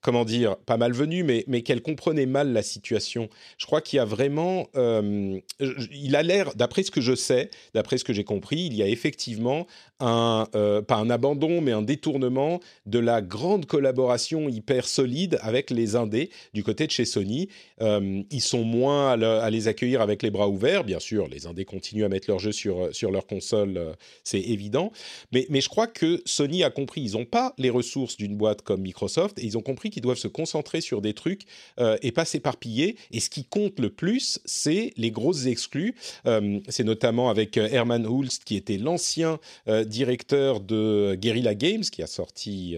[0.07, 3.29] comment dire, pas malvenu, mais, mais qu'elle comprenait mal la situation.
[3.59, 7.51] Je crois qu'il y a vraiment, euh, il a l'air, d'après ce que je sais,
[7.75, 9.67] d'après ce que j'ai compris, il y a effectivement
[9.99, 15.71] un, euh, pas un abandon, mais un détournement de la grande collaboration hyper solide avec
[15.71, 17.49] les indés du côté de chez Sony.
[17.81, 21.65] Euh, ils sont moins à, les accueillir avec les bras ouverts, bien sûr, les indés
[21.65, 24.93] continuent à mettre leurs jeux sur leur console, c'est évident,
[25.33, 28.83] mais, je crois que Sony a compris, ils n'ont pas les ressources d'une boîte comme
[28.83, 31.43] Microsoft, et ils ont compris qui doivent se concentrer sur des trucs
[31.81, 32.97] euh, et pas s'éparpiller.
[33.11, 35.95] Et ce qui compte le plus, c'est les grosses exclus.
[36.27, 39.39] Euh, c'est notamment avec euh, Herman Hulst, qui était l'ancien
[39.87, 42.77] directeur de Guerrilla Games, qui a sorti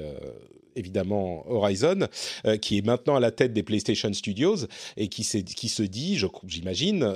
[0.78, 2.08] évidemment Horizon,
[2.60, 7.14] qui est maintenant à la tête des PlayStation Studios et qui, qui se dit, j'imagine,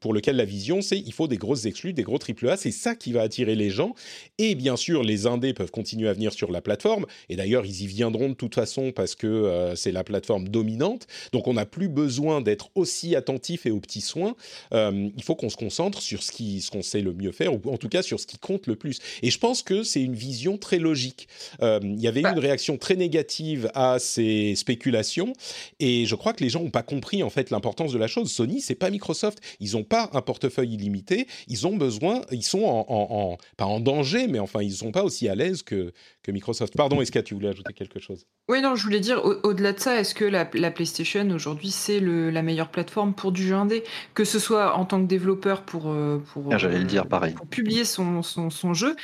[0.00, 2.94] pour lequel la vision c'est il faut des grosses exclus, des gros AAA, c'est ça
[2.94, 3.94] qui va attirer les gens.
[4.38, 7.06] Et bien sûr, les indés peuvent continuer à venir sur la plateforme.
[7.28, 11.06] Et d'ailleurs, ils y viendront de toute façon parce que c'est la plateforme dominante.
[11.32, 14.36] Donc on n'a plus besoin d'être aussi attentif et aux petits soins.
[14.72, 17.70] il faut qu'on se concentre sur ce qui, ce qu'on sait le mieux faire, ou
[17.70, 18.98] en tout cas sur ce qui compte le plus.
[19.22, 21.28] Et je pense que c'est une vision très logique.
[21.62, 25.32] Euh, il y avait eu bah une réaction très négative à ces spéculations,
[25.80, 28.30] et je crois que les gens n'ont pas compris en fait l'importance de la chose.
[28.30, 29.38] Sony, c'est pas Microsoft.
[29.60, 31.26] Ils n'ont pas un portefeuille illimité.
[31.46, 35.28] Ils ont besoin, ils sont en, pas en danger, mais enfin ils sont pas aussi
[35.28, 36.76] à l'aise que que Microsoft.
[36.76, 38.26] Pardon, est-ce que tu voulais ajouter quelque chose?
[38.48, 42.42] Oui, non, je voulais dire au-delà de ça, est-ce que la, PlayStation aujourd'hui c'est la
[42.42, 43.84] meilleure plateforme pour du jeu indé,
[44.14, 47.34] que ce soit en tant que développeur pour euh, pour, ah, le dire pareil.
[47.34, 48.96] pour publier son, son, son, jeu,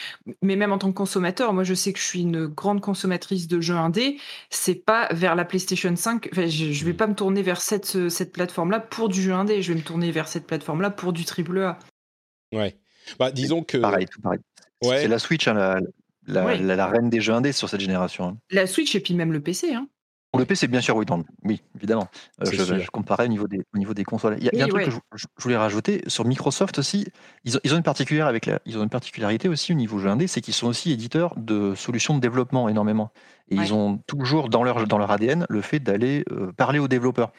[0.43, 1.53] mais même en tant que consommateur.
[1.53, 4.19] Moi, je sais que je suis une grande consommatrice de jeux indés.
[4.51, 6.31] C'est pas vers la PlayStation 5.
[6.33, 6.97] je, je vais mm.
[6.97, 9.63] pas me tourner vers cette cette plateforme-là pour du jeu indé.
[9.63, 11.79] Je vais me tourner vers cette plateforme-là pour du triple A.
[12.53, 12.79] Ouais.
[13.19, 13.79] Bah, disons que.
[13.79, 14.41] Pareil, tout pareil.
[14.83, 15.03] Ouais.
[15.03, 15.55] C'est la Switch, hein,
[16.27, 18.29] la, la, reine des jeux indés sur cette génération.
[18.29, 18.39] Hein.
[18.51, 19.75] La Switch et puis même le PC.
[19.75, 19.89] Hein.
[20.35, 21.07] Pour le PC, bien sûr, oui,
[21.45, 22.09] oui évidemment.
[22.43, 24.37] Euh, je, comparais au niveau des, au niveau des consoles.
[24.39, 27.07] Il y a, un truc que je, voulais rajouter sur Microsoft aussi.
[27.45, 30.09] Ils ont, ils ont une particularité avec ils ont une particularité aussi au niveau jeu
[30.09, 33.13] indé, c'est qu'ils sont aussi éditeurs de solutions de développement énormément.
[33.51, 36.89] Et ils ont toujours dans leur dans leur ADN le fait d'aller euh, parler aux
[36.89, 37.31] développeurs.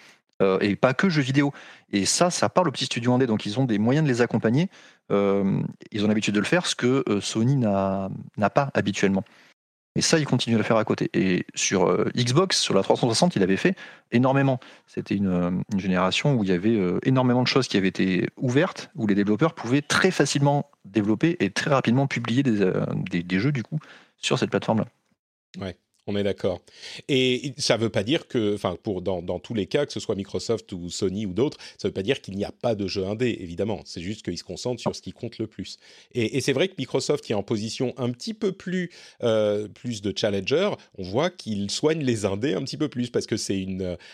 [0.42, 1.54] Euh, et pas que jeux vidéo.
[1.92, 4.22] Et ça, ça parle aux petits studios indés, donc ils ont des moyens de les
[4.22, 4.70] accompagner.
[5.12, 8.10] Euh, ils ont l'habitude de le faire, ce que euh, Sony n'a
[8.54, 9.24] pas habituellement.
[9.96, 11.10] Et ça, ils continuent à le faire à côté.
[11.14, 13.76] Et sur Xbox, sur la 360, il avait fait
[14.12, 14.60] énormément.
[14.88, 19.08] C'était une, génération où il y avait énormément de choses qui avaient été ouvertes, où
[19.08, 23.80] les développeurs pouvaient très facilement développer et très rapidement publier des, jeux, du coup,
[24.18, 24.88] sur cette plateforme-là.
[26.08, 26.62] On est d'accord.
[27.08, 29.92] Et ça ne veut pas dire que, enfin, pour dans, dans, tous les cas, que
[29.92, 32.52] ce soit Microsoft ou Sony ou d'autres, ça ne veut pas dire qu'il n'y a
[32.52, 33.82] pas de jeux indé, évidemment.
[33.86, 35.80] C'est juste qu'ils se concentrent sur ce qui compte le plus.
[36.14, 38.92] Et, c'est vrai que Microsoft, qui est en position un petit peu plus,
[39.24, 43.26] euh, plus de challenger, on voit qu'il soigne les indés un petit peu plus parce
[43.26, 43.66] que c'est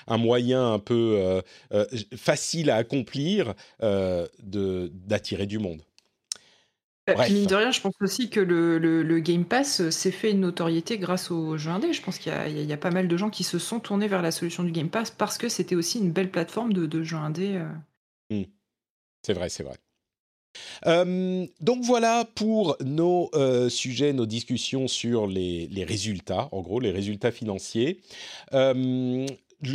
[0.07, 1.41] un moyen un peu euh,
[1.73, 5.81] euh, facile à accomplir d'attirer du monde.
[7.07, 10.41] Bah, mine de rien, je pense aussi que le, Game Pass euh, s'est fait une
[10.41, 11.93] notoriété grâce au jeu indé.
[11.93, 14.31] Je pense qu'il y, a pas mal de gens qui se sont tournés vers la
[14.31, 17.55] solution du Game Pass parce que c'était aussi une belle plateforme de, de jeux indé.
[17.55, 18.35] Euh.
[18.35, 18.45] Mmh.
[19.23, 19.77] C'est vrai, c'est vrai.
[21.59, 26.91] donc voilà pour nos euh, sujets, nos discussions sur les, les, résultats, en gros les
[26.91, 28.01] résultats financiers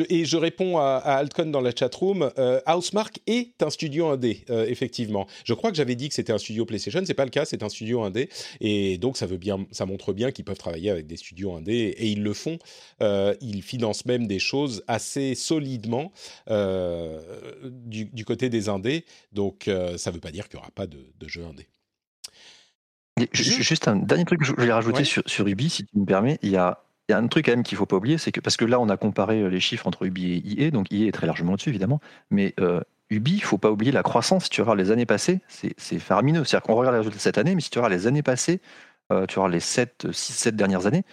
[0.09, 4.45] et je réponds à, à Altcon dans la chatroom, euh, Housemark est un studio indé,
[4.51, 5.27] euh, effectivement.
[5.45, 7.63] Je crois que j'avais dit que c'était un studio PlayStation, c'est pas le cas, c'est
[7.63, 8.29] un studio indé,
[8.61, 11.95] et donc ça veut bien, ça montre bien qu'ils peuvent travailler avec des studios indés,
[11.97, 12.59] et ils le font.
[13.03, 16.13] Euh, ils financent même des choses assez solidement
[16.49, 17.21] euh,
[17.63, 20.87] du, du, côté des indés, donc euh, ça veut pas dire qu'il y aura pas
[20.87, 21.69] de, de jeux indés.
[23.33, 26.39] Juste un dernier truc que je voulais rajouter sur, sur Ubi, si tu me permets.
[26.43, 28.33] Il y a il y a un truc quand même qu'il faut pas oublier, c'est
[28.33, 30.91] que parce que là on a comparé euh, les chiffres entre Ubi et IE, donc
[30.91, 34.45] IE est très largement au-dessus évidemment, mais euh, Ubi, il faut pas oublier la croissance.
[34.45, 36.43] Si tu regardes les années passées, c'est faramineux.
[36.43, 38.61] C'est-à-dire qu'on regarde les résultats de cette année, mais si tu regardes les années passées,
[39.13, 41.05] euh, tu regardes les 7, 6, 7 dernières années,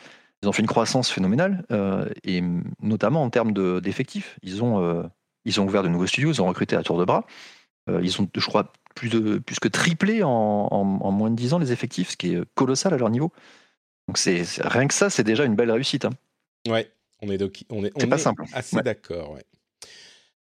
[0.41, 1.63] ils ont fait une croissance phénoménale,
[2.23, 2.43] et
[2.81, 4.39] notamment en termes d'effectifs.
[4.41, 5.07] ils, ont,
[5.45, 7.25] ils ont ouvert de nouveaux studios, ils ont recruté à tour de bras.
[7.87, 11.53] ils ont, je crois, plus, de, plus que triplé en, en, en, moins de 10
[11.53, 13.31] ans les effectifs, ce qui est colossal à leur niveau.
[14.07, 16.05] Donc c'est rien que ça, c'est déjà une belle réussite.
[16.05, 16.11] Hein.
[16.67, 18.43] Ouais, on est, on est, on pas simple.
[18.53, 19.31] assez d'accord.
[19.31, 19.43] Ouais.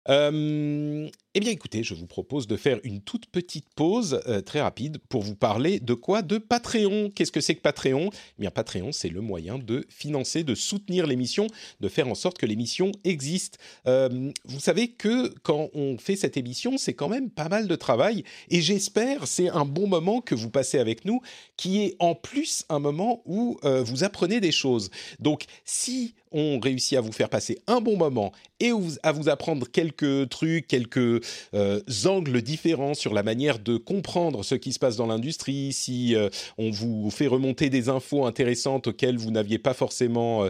[0.08, 4.60] Euh, eh bien, écoutez, je vous propose de faire une toute petite pause euh, très
[4.60, 6.22] rapide pour vous parler de quoi?
[6.22, 7.12] De Patreon.
[7.14, 8.10] Qu'est-ce que c'est que Patreon?
[8.12, 11.46] Eh bien, Patreon, c'est le moyen de financer, de soutenir l'émission,
[11.78, 13.58] de faire en sorte que l'émission existe.
[13.86, 17.76] Euh, vous savez que quand on fait cette émission, c'est quand même pas mal de
[17.76, 21.20] travail et j'espère c'est un bon moment que vous passez avec nous,
[21.56, 24.90] qui est en plus un moment où vous apprenez des choses.
[25.20, 29.66] Donc, si on réussit à vous faire passer un bon moment et à vous apprendre
[29.68, 31.19] quelques trucs, quelques
[31.54, 36.14] euh, angles différents sur la manière de comprendre ce qui se passe dans l'industrie, si
[36.14, 36.28] euh,
[36.58, 40.48] on vous fait remonter des infos intéressantes auxquelles vous n'aviez pas forcément euh,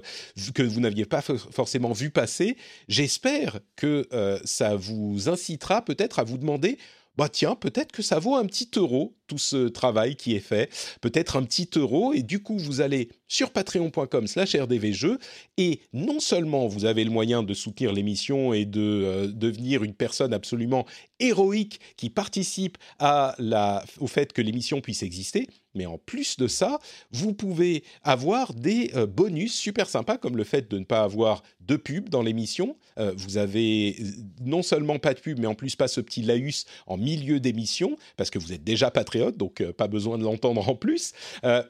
[0.55, 2.57] que vous n'aviez pas forcément vu passer,
[2.89, 4.09] j'espère que
[4.45, 6.79] ça vous incitera peut-être à vous demander
[7.17, 10.73] bah tiens, peut-être que ça vaut un petit euro, tout ce travail qui est fait,
[11.01, 15.19] peut-être un petit euro, et du coup, vous allez sur patreon.com slash rdvjeux
[15.57, 19.95] et non seulement vous avez le moyen de soutenir l'émission et de euh, devenir une
[19.95, 20.85] personne absolument
[21.21, 26.49] héroïque qui participe à la, au fait que l'émission puisse exister, mais en plus de
[26.49, 26.81] ça,
[27.13, 31.43] vous pouvez avoir des euh, bonus super sympas comme le fait de ne pas avoir
[31.71, 32.77] de pub dans l'émission.
[32.99, 33.97] Euh, vous avez
[34.45, 37.97] non seulement pas de pub, mais en plus pas ce petit laus en milieu d'émission,
[38.17, 41.13] parce que vous êtes déjà patriote, donc euh, pas besoin de l'entendre en plus.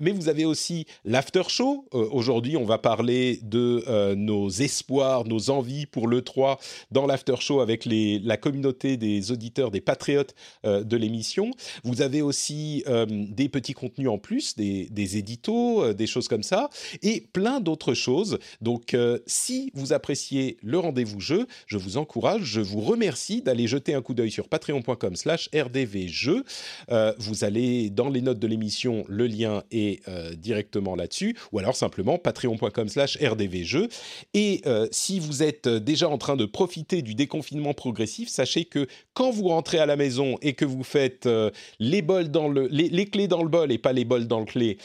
[0.01, 1.85] mais vous avez aussi l'after show.
[1.93, 6.59] Aujourd'hui, on va parler de nos espoirs, nos envies pour l'E3
[6.91, 10.35] dans l'after show avec la communauté des auditeurs, des patriotes
[10.65, 11.51] de l'émission.
[11.85, 16.71] Vous avez aussi des petits contenus en plus, des, des éditos, des choses comme ça,
[17.03, 18.39] et plein d'autres choses.
[18.61, 23.95] Donc, si vous appréciez le rendez-vous jeu, je vous encourage, je vous remercie d'aller jeter
[23.95, 26.45] un coup d'œil sur patreon.com slash rdvjeux.
[26.91, 31.59] Euh, vous allez dans les notes de l'émission, le lien est euh, directement là-dessus, ou
[31.59, 33.89] alors simplement patreon.com slash rdvjeux.
[34.35, 38.87] Et euh, si vous êtes déjà en train de profiter du déconfinement progressif, sachez que
[39.15, 41.29] quand vous rentrez à la maison et que vous faites
[41.79, 44.47] les, bols dans le, les, clés dans le bol et pas les bols dans le
[44.47, 44.79] clé,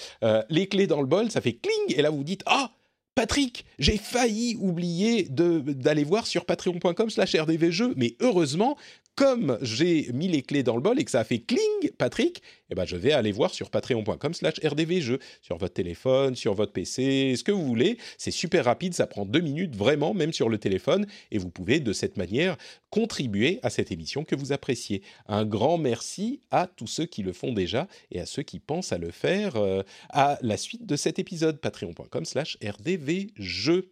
[0.49, 2.71] les clés dans le bol, ça fait cling, et là vous dites «Ah!»
[3.15, 8.77] Patrick, j'ai failli oublier d'aller voir sur patreon.com slash rdvjeux, mais heureusement,
[9.15, 12.41] comme j'ai mis les clés dans le bol et que ça a fait cling, Patrick,
[12.69, 16.73] eh ben je vais aller voir sur patreon.com slash rdvjeux, sur votre téléphone, sur votre
[16.73, 17.97] PC, ce que vous voulez.
[18.17, 21.79] C'est super rapide, ça prend deux minutes vraiment, même sur le téléphone, et vous pouvez
[21.79, 22.57] de cette manière
[22.89, 25.01] contribuer à cette émission que vous appréciez.
[25.27, 28.91] Un grand merci à tous ceux qui le font déjà et à ceux qui pensent
[28.91, 31.59] à le faire euh, à la suite de cet épisode.
[31.61, 33.91] Patreon.com slash rdvjeux.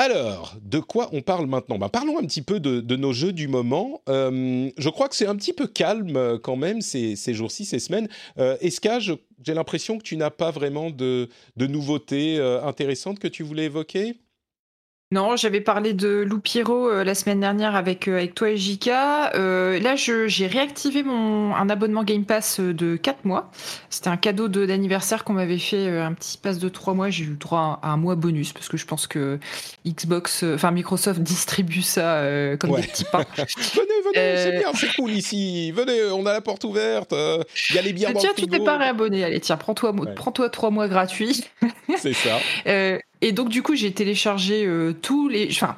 [0.00, 1.76] Alors, de quoi on parle maintenant?
[1.76, 4.00] Ben, Parlons un petit peu de, nos jeux du moment.
[4.08, 7.80] Euh, je crois que c'est un petit peu calme euh, quand même ces, jours-ci, ces
[7.80, 8.08] semaines.
[8.38, 13.26] Euh, Eska, j'ai l'impression que tu n'as pas vraiment de, de nouveautés euh, intéressantes que
[13.26, 14.14] tu voulais évoquer?
[15.10, 18.58] Non, j'avais parlé de Lou Pierrot euh, la semaine dernière avec, euh, avec toi et
[18.58, 19.34] Jika.
[19.36, 23.50] Euh, là, j'ai réactivé mon, un abonnement Game Pass euh, de 4 mois.
[23.88, 27.08] C'était un cadeau d'anniversaire qu'on m'avait fait, euh, un petit pass de 3 mois.
[27.08, 29.38] J'ai eu droit à un, mois bonus parce que je pense que
[29.86, 32.22] Xbox, enfin Microsoft distribue ça
[32.60, 32.82] comme Ouais.
[32.82, 33.24] des petits pains.
[33.38, 35.72] Venez, venez, c'est bien, c'est cool ici.
[35.72, 37.14] Venez, on a la porte ouverte.
[37.70, 39.24] Il y a les bières tiens, tu t'es pas réabonné.
[39.24, 41.44] Allez, tiens, prends-toi prends-toi 3 mois gratuits.
[41.96, 42.38] C'est ça.
[43.20, 45.76] Et donc du coup j'ai téléchargé euh, tous les, enfin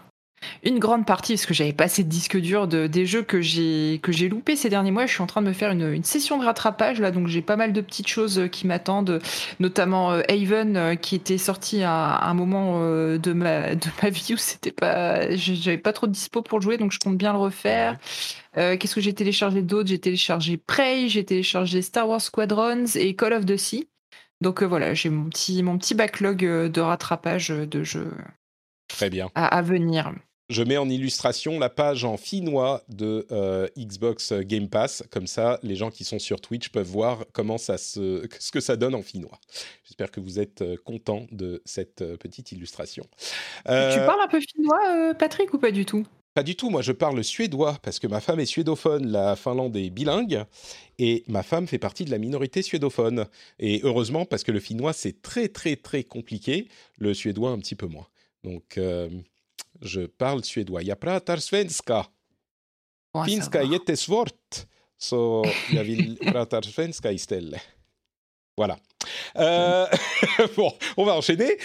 [0.62, 3.40] une grande partie parce que j'avais pas assez de disques durs de, des jeux que
[3.40, 5.06] j'ai que j'ai loupé ces derniers mois.
[5.06, 7.42] Je suis en train de me faire une, une session de rattrapage là, donc j'ai
[7.42, 9.20] pas mal de petites choses euh, qui m'attendent,
[9.58, 13.86] notamment euh, Haven euh, qui était sorti à, à un moment euh, de ma de
[14.02, 16.98] ma vie où c'était pas, j'avais pas trop de dispo pour le jouer, donc je
[16.98, 17.98] compte bien le refaire.
[18.56, 19.88] Euh, Qu'est-ce que j'ai téléchargé d'autre?
[19.88, 23.89] J'ai téléchargé Prey, j'ai téléchargé Star Wars Squadrons et Call of Duty.
[24.40, 28.12] Donc euh, voilà, j'ai mon petit, mon petit backlog euh, de rattrapage euh, de jeux
[28.88, 29.30] Très bien.
[29.34, 30.12] à, à venir.
[30.48, 35.04] Je mets en illustration la page en finnois de euh, Xbox Game Pass.
[35.12, 38.58] Comme ça, les gens qui sont sur Twitch peuvent voir comment ça se, ce que
[38.58, 39.38] ça donne en finnois.
[39.84, 43.06] J'espère que vous êtes contents de cette petite illustration.
[43.68, 46.04] Euh, Tu parles un peu finnois, Patrick, ou pas du tout?
[46.32, 49.76] Pas du tout, moi je parle suédois parce que ma femme est suédophone, la Finlande
[49.76, 50.44] est bilingue
[50.98, 53.26] et ma femme fait partie de la minorité suédophone.
[53.58, 57.74] Et heureusement parce que le finnois c'est très très très compliqué, le suédois un petit
[57.74, 58.06] peu moins.
[58.44, 59.10] Donc euh,
[59.82, 60.82] je parle suédois.
[60.82, 62.06] Jag pratar svenska?
[63.26, 64.66] Finska jättesvårt.
[64.98, 67.62] Så jag vill prata svenska istället.
[68.60, 68.76] Voilà.
[69.36, 69.86] Euh,
[70.58, 71.56] bon, on va enchaîner.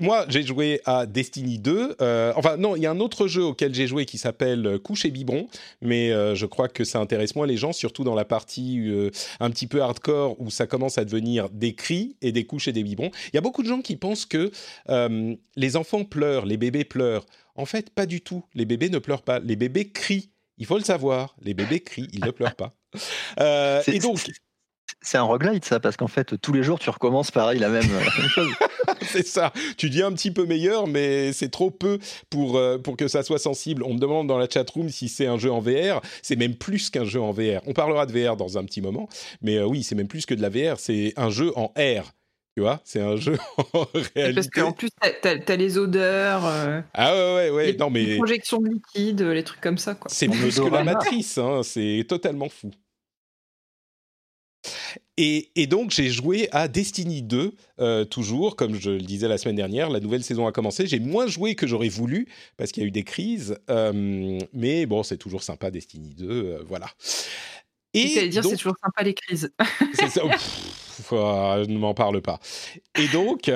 [0.00, 1.96] Moi, j'ai joué à Destiny 2.
[2.00, 5.04] Euh, enfin, non, il y a un autre jeu auquel j'ai joué qui s'appelle Couche
[5.04, 5.46] et Biberon,
[5.82, 8.90] mais je crois que ça intéresse moins les gens, surtout dans la partie
[9.40, 12.72] un petit peu hardcore où ça commence à devenir des cris et des couches et
[12.72, 13.10] des biberons.
[13.26, 14.50] Il y a beaucoup de gens qui pensent que
[15.54, 17.26] les enfants pleurent, les bébés pleurent.
[17.56, 18.42] En fait, pas du tout.
[18.54, 19.38] Les bébés ne pleurent pas.
[19.38, 20.30] Les bébés crient.
[20.56, 21.36] Il faut le savoir.
[21.42, 22.74] Les bébés crient, ils ne pleurent pas.
[23.86, 24.30] et donc,
[25.02, 27.88] c'est un roguelite, ça, parce qu'en fait, tous les jours, tu recommences pareil la même,
[28.28, 28.48] chose.
[29.02, 29.52] c'est ça.
[29.76, 31.98] Tu dis un petit peu meilleur, mais c'est trop peu
[32.30, 33.82] pour, euh, pour que ça soit sensible.
[33.84, 36.00] On me demande dans la chatroom si c'est un jeu en VR.
[36.22, 37.60] C'est même plus qu'un jeu en VR.
[37.66, 39.08] On parlera de VR dans un petit moment,
[39.42, 40.78] mais euh, oui, c'est même plus que de la VR.
[40.78, 42.12] C'est un jeu en R.
[42.54, 43.38] Tu vois, c'est un jeu
[43.72, 44.34] en réalité.
[44.34, 46.44] Parce qu'en plus, t'as as, les odeurs.
[46.44, 47.72] Euh, ah ouais, ouais, ouais.
[47.72, 48.18] Les, non, mais...
[48.18, 49.96] projections de liquide, les trucs comme ça.
[50.08, 51.62] C'est plus que la matrice, hein.
[51.64, 52.70] c'est totalement fou.
[55.18, 59.56] Et, donc j'ai joué à Destiny 2, euh, toujours, comme je le disais la semaine
[59.56, 60.86] dernière, la nouvelle saison a commencé.
[60.86, 64.86] J'ai moins joué que j'aurais voulu, parce qu'il y a eu des crises, euh, mais
[64.86, 66.86] bon, c'est toujours sympa Destiny 2, euh, voilà.
[67.94, 69.52] Et dire c'est toujours sympa les crises.
[69.92, 70.06] ça,
[71.66, 72.40] ne m'en parle pas.
[72.98, 73.50] Et donc,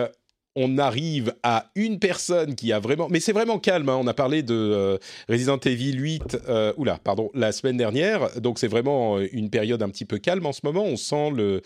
[0.57, 3.09] on arrive à une personne qui a vraiment...
[3.11, 3.99] Mais c'est vraiment calme, hein.
[4.01, 4.99] on a parlé de euh,
[5.29, 9.83] Resident Evil 8, euh, oula, pardon, la semaine dernière, donc c'est vraiment euh, une période
[9.83, 11.61] un petit peu calme en ce moment, on sent le,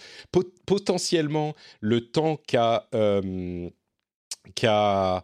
[0.67, 2.89] potentiellement le temps qu'a...
[4.55, 5.23] qu'a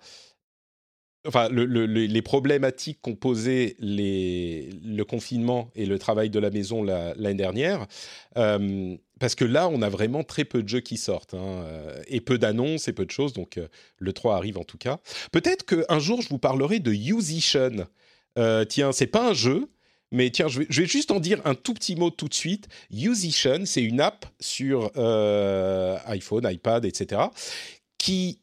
[1.27, 7.87] enfin, les problématiques qu'ont posées le confinement et le travail de la maison l'année dernière,
[8.37, 12.03] euh, parce que là, on a vraiment très peu de jeux qui sortent, hein, euh,
[12.09, 13.69] et peu d'annonces et peu de choses, donc euh,
[13.99, 14.99] le 3 arrive en tout cas.
[15.33, 17.87] Peut-être qu'un jour, je vous parlerai de Usation.
[18.69, 19.69] tiens, c'est pas un jeu,
[20.13, 22.35] mais tiens, je vais, je vais, juste en dire un tout petit mot tout de
[22.35, 22.69] suite.
[22.93, 24.91] Usation, c'est une app sur
[26.07, 27.23] iPhone, iPad, etc.,
[27.99, 28.41] qui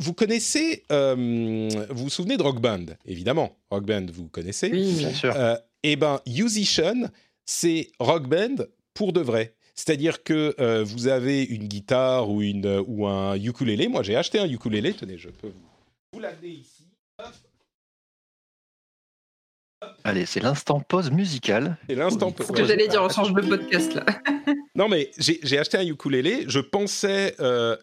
[0.00, 3.56] vous connaissez, euh, vous vous souvenez de Rock Band, évidemment.
[3.70, 4.70] Rock Band, vous connaissez.
[4.70, 5.34] Oui, bien sûr.
[5.36, 7.08] Euh, eh bien, Musician,
[7.44, 9.54] c'est Rock Band pour de vrai.
[9.74, 13.88] C'est-à-dire que euh, vous avez une guitare ou, une, ou un ukulélé.
[13.88, 14.92] Moi, j'ai acheté un ukulélé.
[14.92, 15.52] Tenez, je peux
[16.12, 16.84] vous, l'amener ici.
[20.02, 21.76] Allez, c'est l'instant pause musicale.
[21.88, 22.46] C'est l'instant pause.
[22.48, 24.04] Ce que j'allais dire, on change de podcast là.
[24.74, 26.44] non, mais j'ai acheté un ukulélé.
[26.48, 27.36] Je pensais.
[27.38, 27.76] Euh,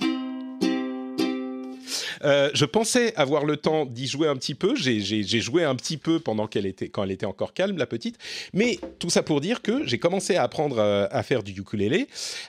[2.26, 4.76] je pensais avoir le temps d'y jouer un petit peu.
[4.76, 5.02] J'ai
[5.40, 8.18] joué un petit peu pendant qu'elle était, quand elle était encore calme, la petite.
[8.54, 12.08] Mais tout ça pour dire que j'ai commencé à apprendre euh, à, faire du ukulélé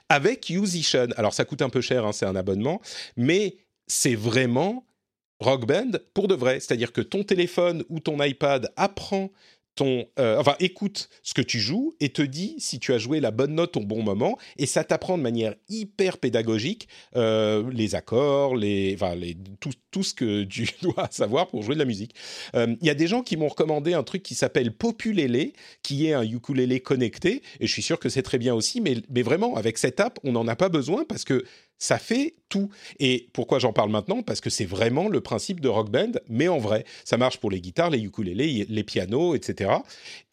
[0.09, 1.09] avec Musician.
[1.17, 2.81] Alors ça coûte un peu cher, hein, c'est un abonnement,
[3.17, 3.57] mais
[3.87, 4.87] c'est vraiment
[5.41, 6.61] Rock Band pour de vrai.
[6.61, 9.31] C'est-à-dire que ton téléphone ou ton iPad apprend
[9.77, 13.21] ton, euh, enfin, écoute ce que tu joues et te dit si tu as joué
[13.21, 14.39] la bonne note au bon moment.
[14.57, 20.03] Et ça t'apprend de manière hyper pédagogique euh, les accords, les, enfin, les, tout, tout,
[20.03, 22.15] ce que tu dois savoir pour jouer de la musique.
[22.55, 25.53] Euh, il y a des gens qui m'ont recommandé un truc qui s'appelle Populele,
[25.83, 27.43] qui est un ukulélé connecté.
[27.61, 28.81] Et je suis sûr que c'est très bien aussi.
[28.81, 31.45] Mais, mais vraiment, avec cette app, on n'en a pas besoin parce que
[31.79, 32.71] ça fait tout.
[32.99, 34.23] Et pourquoi j'en parle maintenant?
[34.23, 36.85] Parce que c'est vraiment le principe de Rock Band, mais en vrai.
[37.05, 39.71] Ça marche pour les guitares, les ukulélés, les pianos, etc.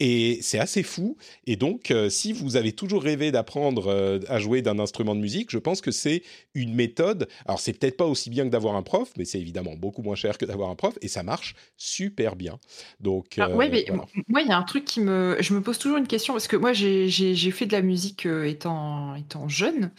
[0.00, 1.16] Et c'est assez fou.
[1.46, 5.20] Et donc, euh, si vous avez toujours rêvé d'apprendre euh, à jouer d'un instrument de
[5.20, 6.22] musique, je pense que c'est
[6.54, 7.28] une méthode.
[7.46, 10.14] Alors, c'est peut-être pas aussi bien que d'avoir un prof, mais c'est évidemment beaucoup moins
[10.14, 12.58] cher que d'avoir un prof, et ça marche super bien.
[13.00, 13.86] Donc, ah, ouais, mais
[14.28, 16.48] moi, il y a un truc qui me, je me pose toujours une question parce
[16.48, 19.90] que moi, j'ai fait de la musique euh, étant étant jeune,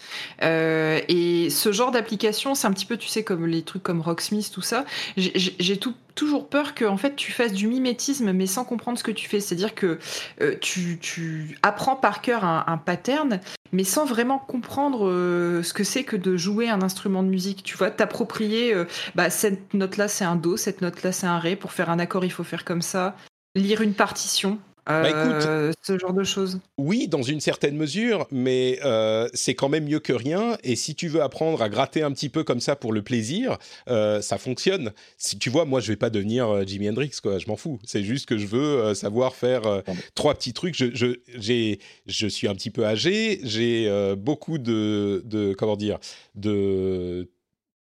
[0.42, 4.52] et ce genre d'application, c'est un petit peu, tu sais, comme les trucs comme Rocksmith,
[4.52, 4.86] tout ça.
[5.18, 5.80] J'ai
[6.16, 9.28] toujours peur que en fait tu fasses du mimétisme mais sans comprendre ce que tu
[9.28, 9.40] fais.
[9.40, 10.00] C'est-à-dire que
[10.42, 13.40] euh, tu, apprends par cœur un, pattern
[13.72, 17.64] mais sans vraiment comprendre euh, ce que c'est que de jouer un instrument de musique.
[17.64, 21.56] Tu vois, t'approprier, euh, bah, cette note-là c'est un Do, cette note-là c'est un Ré.
[21.56, 23.16] Pour faire un accord, il faut faire comme ça.
[23.56, 24.60] Lire une partition.
[24.88, 26.60] Bah, euh, ce genre de choses.
[26.78, 30.58] Oui, dans une certaine mesure, mais euh, c'est quand même mieux que rien.
[30.64, 33.58] Et si tu veux apprendre à gratter un petit peu comme ça pour le plaisir,
[33.90, 34.92] euh, ça fonctionne.
[35.18, 37.40] Si tu vois, moi, je vais pas devenir Jimi Hendrix, quoi.
[37.40, 37.80] Je m'en fous.
[37.84, 39.82] C'est juste que je veux savoir faire
[40.14, 40.76] trois petits trucs.
[40.76, 43.40] Je, je, je suis un petit peu âgé.
[43.44, 45.98] J'ai beaucoup de, de, comment dire,
[46.36, 47.28] de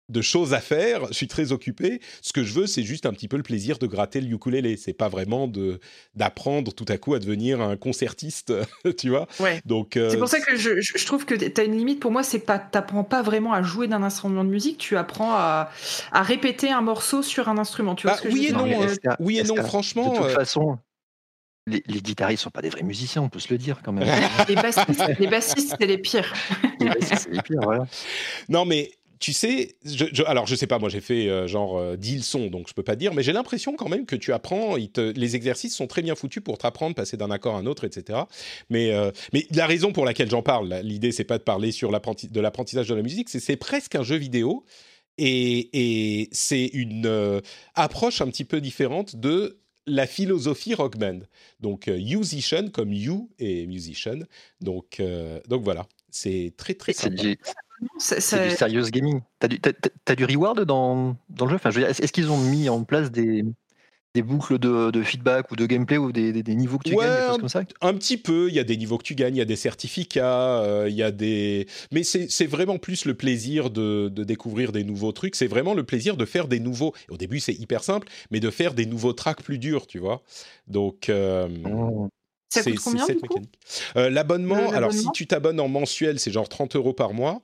[0.09, 1.99] de choses à faire, je suis très occupé.
[2.21, 4.77] Ce que je veux, c'est juste un petit peu le plaisir de gratter le ukulélé.
[4.77, 5.79] C'est pas vraiment de
[6.13, 8.53] d'apprendre tout à coup à devenir un concertiste,
[8.97, 9.27] tu vois.
[9.39, 9.61] Ouais.
[9.65, 11.99] Donc euh, c'est pour ça que je, je trouve que tu as une limite.
[11.99, 14.77] Pour moi, c'est pas t'apprends pas vraiment à jouer d'un instrument de musique.
[14.77, 15.71] Tu apprends à,
[16.11, 17.95] à répéter un morceau sur un instrument.
[17.95, 18.67] Tu vois bah, oui, et non,
[19.19, 19.55] oui et non.
[19.63, 20.77] Franchement, de toute euh, façon,
[21.67, 24.07] les, les guitaristes sont pas des vrais musiciens, on peut se le dire quand même.
[24.47, 26.31] les bassistes, les bassistes c'est les pires.
[26.79, 27.87] les bassistes, c'est les pires, voilà.
[28.49, 31.77] Non, mais tu sais, je, je, alors je sais pas, moi j'ai fait euh, genre
[31.77, 34.33] euh, 10 leçons, donc je peux pas dire, mais j'ai l'impression quand même que tu
[34.33, 37.65] apprends, te, les exercices sont très bien foutus pour t'apprendre, passer d'un accord à un
[37.65, 38.19] autre, etc.
[38.69, 41.89] Mais, euh, mais la raison pour laquelle j'en parle, l'idée c'est pas de parler sur
[41.89, 44.65] de l'apprentissage de la musique, c'est c'est presque un jeu vidéo.
[45.17, 45.69] Et,
[46.21, 47.39] et c'est une euh,
[47.73, 51.19] approche un petit peu différente de la philosophie rock band.
[51.61, 54.19] Donc, musician comme you et musician.
[54.59, 55.01] Donc,
[55.47, 57.23] donc voilà, c'est très très sympa.
[57.97, 59.21] C'est- du serious gaming.
[59.39, 59.59] T'as du,
[60.15, 61.55] du reward dans, dans le jeu?
[61.55, 63.43] Enfin, je Est-ce qu'ils ont mis en place des,
[64.15, 66.95] des boucles de, de feedback ou de gameplay ou des, des- des niveaux que tu
[66.95, 67.63] Ouais, gagnes, des choses un- comme ça?
[67.81, 69.55] Un petit peu, il y a des niveaux que tu gagnes, il y a des
[69.55, 71.65] certificats, euh, il y a des...
[71.91, 75.73] Mais c'est c'est vraiment plus le plaisir de, de découvrir des nouveaux trucs, c'est vraiment
[75.73, 76.93] le plaisir de faire des nouveaux...
[77.09, 80.21] Au début, c'est hyper simple, mais de faire des nouveaux tracks plus durs, tu vois?
[80.67, 81.09] Donc...
[81.09, 82.09] euh, Oh.
[82.49, 83.33] Ça c'est coûte combien, cette du coup?
[83.35, 83.59] mécanique.
[83.97, 87.41] Euh, L'abonnement, alors si tu t'abonnes en mensuel, c'est genre 30 euros par mois.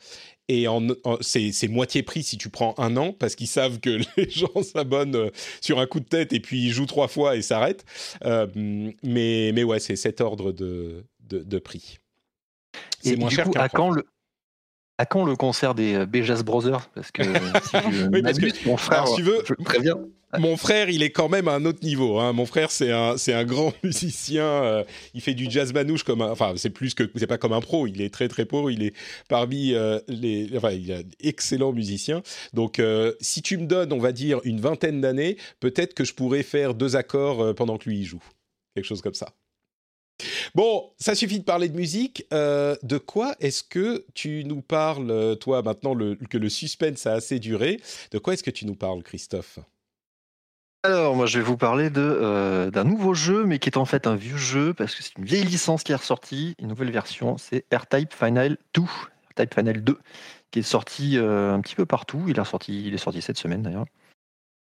[0.48, 3.80] Et en, en- c'est c'est moitié prix si tu prends un an, parce qu'ils savent
[3.80, 5.30] que les gens s'abonnent euh,
[5.62, 7.86] sur un coup de tête et puis ils jouent trois fois et s'arrêtent.
[8.26, 8.48] Euh,
[9.04, 12.00] mais, mais ouais, c'est cet ordre de, de, de prix.
[13.00, 14.06] C'est Et moins du cher coup, qu'un à quand le
[14.98, 16.90] à quand le concert des Bejas Brothers?
[16.94, 17.30] Parce que si
[17.92, 19.96] je Oui, parce que- m'abuse, mon frère, alors, si tu veux- je le préviens.
[20.40, 22.20] Mon frère, il est quand même à un autre niveau.
[22.20, 22.32] Hein.
[22.34, 24.46] Mon frère, c'est un, c'est un grand musicien.
[24.46, 27.54] euh, il fait du jazz manouche comme un, enfin, c'est plus que, c'est pas comme
[27.54, 27.88] un pro.
[27.88, 28.70] Il est très très pro.
[28.70, 28.94] Il est
[29.28, 32.22] parmi euh, les, enfin, il est un excellent musicien.
[32.54, 36.14] Donc, euh, si tu me donnes, on va dire, une vingtaine d'années, peut-être que je
[36.14, 38.24] pourrais faire deux accords pendant que lui il joue.
[38.76, 39.34] Quelque chose comme ça.
[40.56, 42.26] Bon, ça suffit de parler de musique.
[42.32, 47.80] De quoi est-ce que tu nous parles, toi, maintenant que le suspense a assez duré?
[48.12, 49.60] De quoi est-ce que tu nous parles, Christophe?
[50.84, 54.08] Alors, moi, je vais vous parler euh, d'un nouveau jeu, mais qui est en fait
[54.08, 57.38] un vieux jeu, parce que c'est une vieille licence qui est ressortie, une nouvelle version,
[57.38, 60.00] c'est R-Type Final 2, R-Type Final 2,
[60.50, 62.24] qui est sorti euh, un petit peu partout.
[62.28, 63.86] Il est sorti, il est sorti cette semaine d'ailleurs.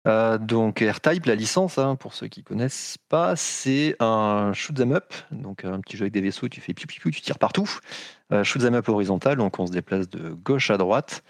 [0.08, 4.94] Euh, donc R-Type, la licence, hein, pour ceux qui connaissent pas, c'est un shoot 'em
[4.94, 7.70] up, donc un petit jeu avec des vaisseaux, tu fais piou piou tu tires partout.
[8.44, 11.22] Shoot 'em up horizontal, donc on se déplace de gauche à droite.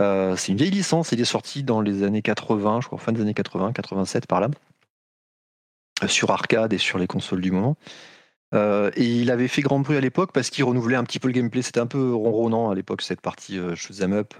[0.00, 3.12] Euh, c'est une vieille licence, il est sorti dans les années 80, je crois, fin
[3.12, 4.48] des années 80, 87 par là,
[6.02, 7.76] euh, sur arcade et sur les consoles du moment.
[8.54, 11.28] Euh, et il avait fait grand bruit à l'époque parce qu'il renouvelait un petit peu
[11.28, 11.62] le gameplay.
[11.62, 14.34] C'était un peu ronronnant à l'époque, cette partie euh, shoot 'em up,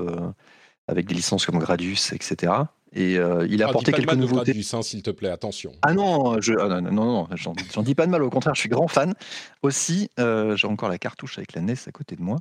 [0.88, 2.52] avec des licences comme Gradius, etc.
[2.92, 4.46] Et euh, il a Ah, apporté quelques nouveautés.
[4.52, 5.72] Gradius, hein, s'il te plaît, attention.
[5.82, 8.30] Ah non, je, ah non, non, non, non, j'en j'en dis pas de mal, au
[8.30, 9.14] contraire, je suis grand fan.
[9.62, 12.38] Aussi, euh, j'ai encore la cartouche avec la NES à côté de moi.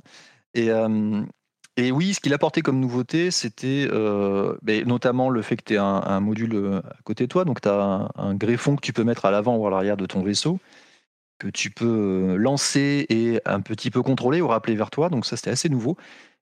[0.54, 1.22] Et, euh,
[1.80, 5.74] et oui, ce qu'il apportait comme nouveauté, c'était euh, ben, notamment le fait que tu
[5.74, 8.92] aies un, module euh, à côté de toi, donc tu as un, greffon que tu
[8.92, 10.58] peux mettre à l'avant ou à l'arrière de ton vaisseau,
[11.38, 15.26] que tu peux euh, lancer et un petit peu contrôler ou rappeler vers toi, donc
[15.26, 15.96] ça c'était assez nouveau.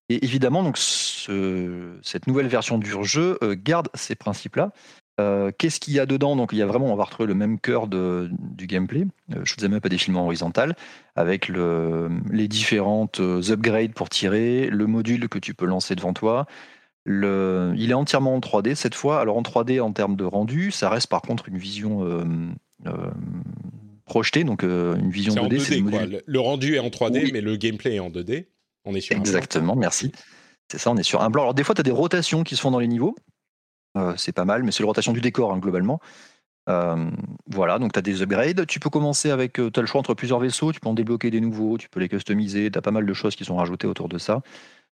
[0.09, 4.73] Et évidemment, donc, ce- cette nouvelle version du jeu garde ces principes-là.
[5.21, 6.37] Euh, Qu'est-ce qu'il y a dedans?
[6.37, 9.05] Donc, il y a vraiment, on va retrouver le même cœur de- du gameplay.
[9.35, 10.77] Euh, shoot 'em up à défilement horizontal,
[11.17, 16.13] avec le, les différentes euh, upgrades pour tirer, le module que tu peux lancer devant
[16.13, 16.47] toi.
[17.05, 19.21] Le, il est entièrement en 3D cette fois.
[19.21, 22.25] Alors en 3D en termes de rendu, ça reste par contre une vision euh,
[24.05, 25.59] projetée, donc euh, une vision C'est en 2D.
[25.61, 26.07] c'est 2D, le quoi.
[26.07, 27.31] Le, le rendu est en 3D, Oui.
[27.33, 28.47] mais le gameplay est en 2D.
[28.85, 29.25] On est sur un plan.
[29.33, 30.13] Exactement, merci.
[30.71, 31.43] C'est ça, on est sur un blanc.
[31.43, 33.17] Alors des fois, tu as des rotations qui se font dans les niveaux.
[33.99, 36.01] Euh, c'est pas mal, mais c'est rotation du décor hein, globalement.
[36.69, 37.11] Euh,
[37.47, 38.67] voilà, donc tu as des upgrades.
[38.67, 41.31] Tu peux commencer avec, tu as le choix entre plusieurs vaisseaux, tu peux en débloquer
[41.31, 43.87] des nouveaux, tu peux les customiser, tu as pas mal de choses qui sont rajoutées
[43.87, 44.43] autour de ça.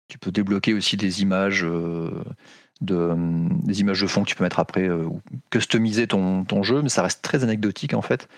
[0.08, 2.10] Tu peux débloquer aussi des images, euh,
[2.80, 3.14] de,
[3.64, 6.88] des images de fond que tu peux mettre après, euh, ou customiser ton, jeu, mais
[6.88, 8.28] ça reste très anecdotique en fait.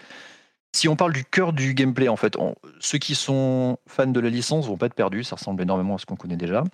[0.73, 2.37] Si on parle du cœur du gameplay, en fait,
[2.81, 5.99] ceux qui sont fans de la licence vont pas être perdus, ça ressemble énormément à
[5.99, 6.65] ce qu'on connaît déjà.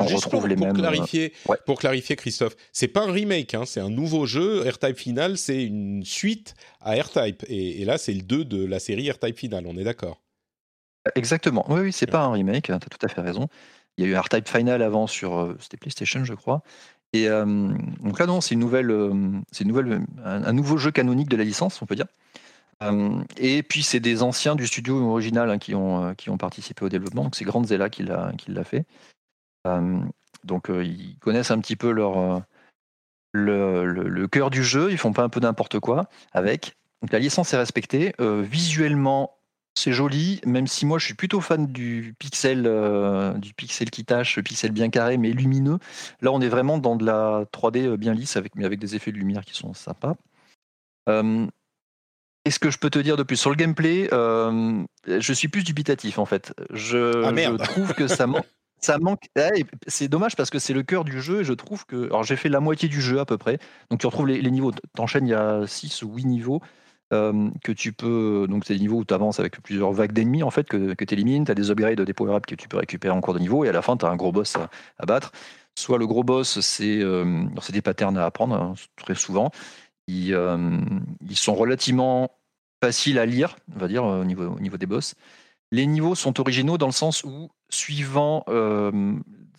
[0.00, 0.76] On Juste retrouve pour, les pour mêmes.
[0.76, 1.56] euh, clarifier, ouais.
[1.66, 4.60] pour clarifier, Christophe, c'est pas un remake, hein, c'est un nouveau jeu.
[4.68, 7.44] R-Type Final, c'est une suite à R-Type.
[7.48, 10.22] Et, et là, c'est le 2 de la série R-Type Final, on est d'accord?
[11.14, 11.64] Exactement.
[11.68, 13.48] Oui, oui, c'est pas un remake, tu as tout à fait raison.
[13.96, 16.62] Il y a eu un R-Type Final avant sur euh, c'était PlayStation, je crois.
[17.12, 17.44] Et euh,
[18.00, 18.92] donc là, non, c'est une nouvelle,
[19.50, 22.06] c'est une nouvelle, un, un nouveau jeu canonique de la licence, on peut dire.
[22.84, 26.84] Euh, et puis c'est des anciens du studio original hein, qui ont qui ont participé
[26.84, 27.24] au développement.
[27.24, 28.84] Donc c'est Grande Zella qui l'a qui l'a fait.
[30.44, 32.42] Donc ils connaissent un petit peu leur
[33.32, 34.90] le, le- le cœur du jeu.
[34.90, 36.76] Ils font pas un peu n'importe quoi avec.
[37.02, 38.14] Donc la licence est respectée.
[38.18, 39.34] Visuellement,
[39.74, 44.04] c'est joli, même si moi je suis plutôt fan du pixel, euh, du pixel qui
[44.04, 45.78] tâche, le pixel bien carré mais lumineux.
[46.20, 49.12] Là, on est vraiment dans de la 3D bien lisse avec, mais avec des effets
[49.12, 50.14] de lumière qui sont sympas.
[51.08, 51.46] Euh,
[52.44, 53.36] Qu'est-ce que je peux te dire de plus?
[53.36, 56.54] Sur le gameplay euh, Je suis plus dubitatif en fait.
[56.70, 58.46] Je, Ah, je trouve que ça manque.
[58.80, 59.28] Ça manque.
[59.36, 62.06] Ouais, c'est dommage parce que c'est le cœur du jeu et je trouve que.
[62.06, 63.58] Alors j'ai fait la moitié du jeu à peu près.
[63.90, 64.72] Donc tu retrouves les, les niveaux.
[64.94, 66.60] T'enchaînes, il y a 6 ou 8 niveaux
[67.10, 68.46] que tu peux.
[68.48, 71.14] Donc c'est des niveaux où tu avances avec plusieurs vagues d'ennemis en fait que, tu
[71.14, 71.44] élimines.
[71.44, 73.68] Tu as des upgrades, des power-ups que tu peux récupérer en cours de niveau et
[73.68, 75.32] à la fin tu as un gros boss à, battre.
[75.74, 79.50] Soit le gros boss, c'est des patterns à apprendre hein, très souvent.
[80.06, 80.36] Ils,
[81.28, 82.30] ils sont relativement
[82.82, 85.14] faciles à lire, on va dire, au niveau, au niveau des boss.
[85.70, 89.14] Les niveaux sont originaux dans le sens où, suivant euh,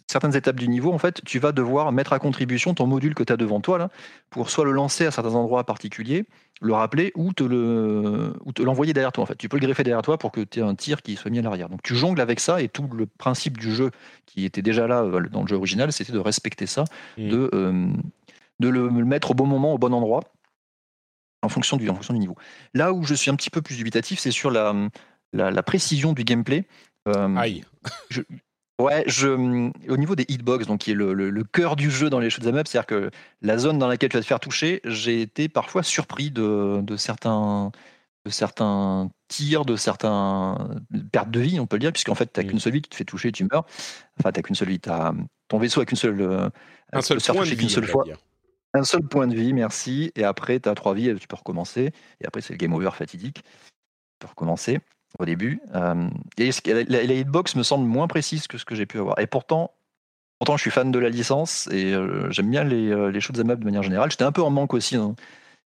[0.08, 3.24] certaines étapes du niveau, en fait, tu vas devoir mettre à contribution ton module que
[3.24, 3.90] tu as devant toi, là,
[4.32, 6.26] pour soit le lancer à certains endroits particuliers,
[6.62, 9.24] le rappeler, ou te le, ou te l'envoyer derrière toi.
[9.24, 9.36] En fait.
[9.36, 11.40] Tu peux le greffer derrière toi pour que tu aies un tir qui soit mis
[11.40, 11.70] à l'arrière.
[11.70, 13.92] Donc tu jongles avec ça, et tout le principe du jeu,
[14.26, 16.86] qui était déjà là euh, dans le jeu original, c'était de respecter ça,
[17.18, 17.30] Mm.
[17.30, 17.88] de, euh,
[18.60, 20.22] de le, le mettre au bon moment, au bon endroit,
[21.42, 22.36] en fonction du, en fonction du niveau.
[22.74, 24.74] Là où je suis un petit peu plus dubitatif, c'est sur la,
[25.34, 26.66] la, la précision du gameplay.
[27.08, 27.64] Euh, Aïe.
[28.80, 32.10] Ouais, je, au niveau des hitbox, donc qui est le, le- le cœur du jeu
[32.10, 34.80] dans les shoot'em up, c'est-à-dire que la zone dans laquelle tu vas te faire toucher,
[34.86, 37.72] j'ai été parfois surpris de, de certains
[38.26, 40.70] de certains tirs, de certains
[41.12, 42.50] pertes de vie, on peut le dire, puisqu'en fait, tu n'as Mm.
[42.50, 43.66] qu'une seule vie, tu te fais toucher, tu meurs.
[44.20, 45.14] Enfin, tu qu'une seule vie, t'as-
[45.48, 46.50] ton vaisseau a qu'une seule, euh,
[46.94, 48.06] Un seul point de vie, qu'une seule fois.
[48.74, 50.12] Un seul point de vie, merci.
[50.16, 51.92] Et après, tu as trois vies, et tu peux recommencer.
[52.22, 53.42] Et après, c'est le game over fatidique.
[53.44, 54.80] Tu peux recommencer
[55.18, 55.60] au début.
[55.76, 56.08] Euh,
[56.38, 59.18] et la, la- la hitbox me semble moins précise que ce que j'ai pu avoir.
[59.20, 59.72] Et pourtant,
[60.40, 63.50] pourtant, je suis fan de la licence et euh, j'aime bien les, euh, les shoot'em
[63.50, 64.12] up de manière générale.
[64.12, 65.16] J'étais un peu en manque aussi hein,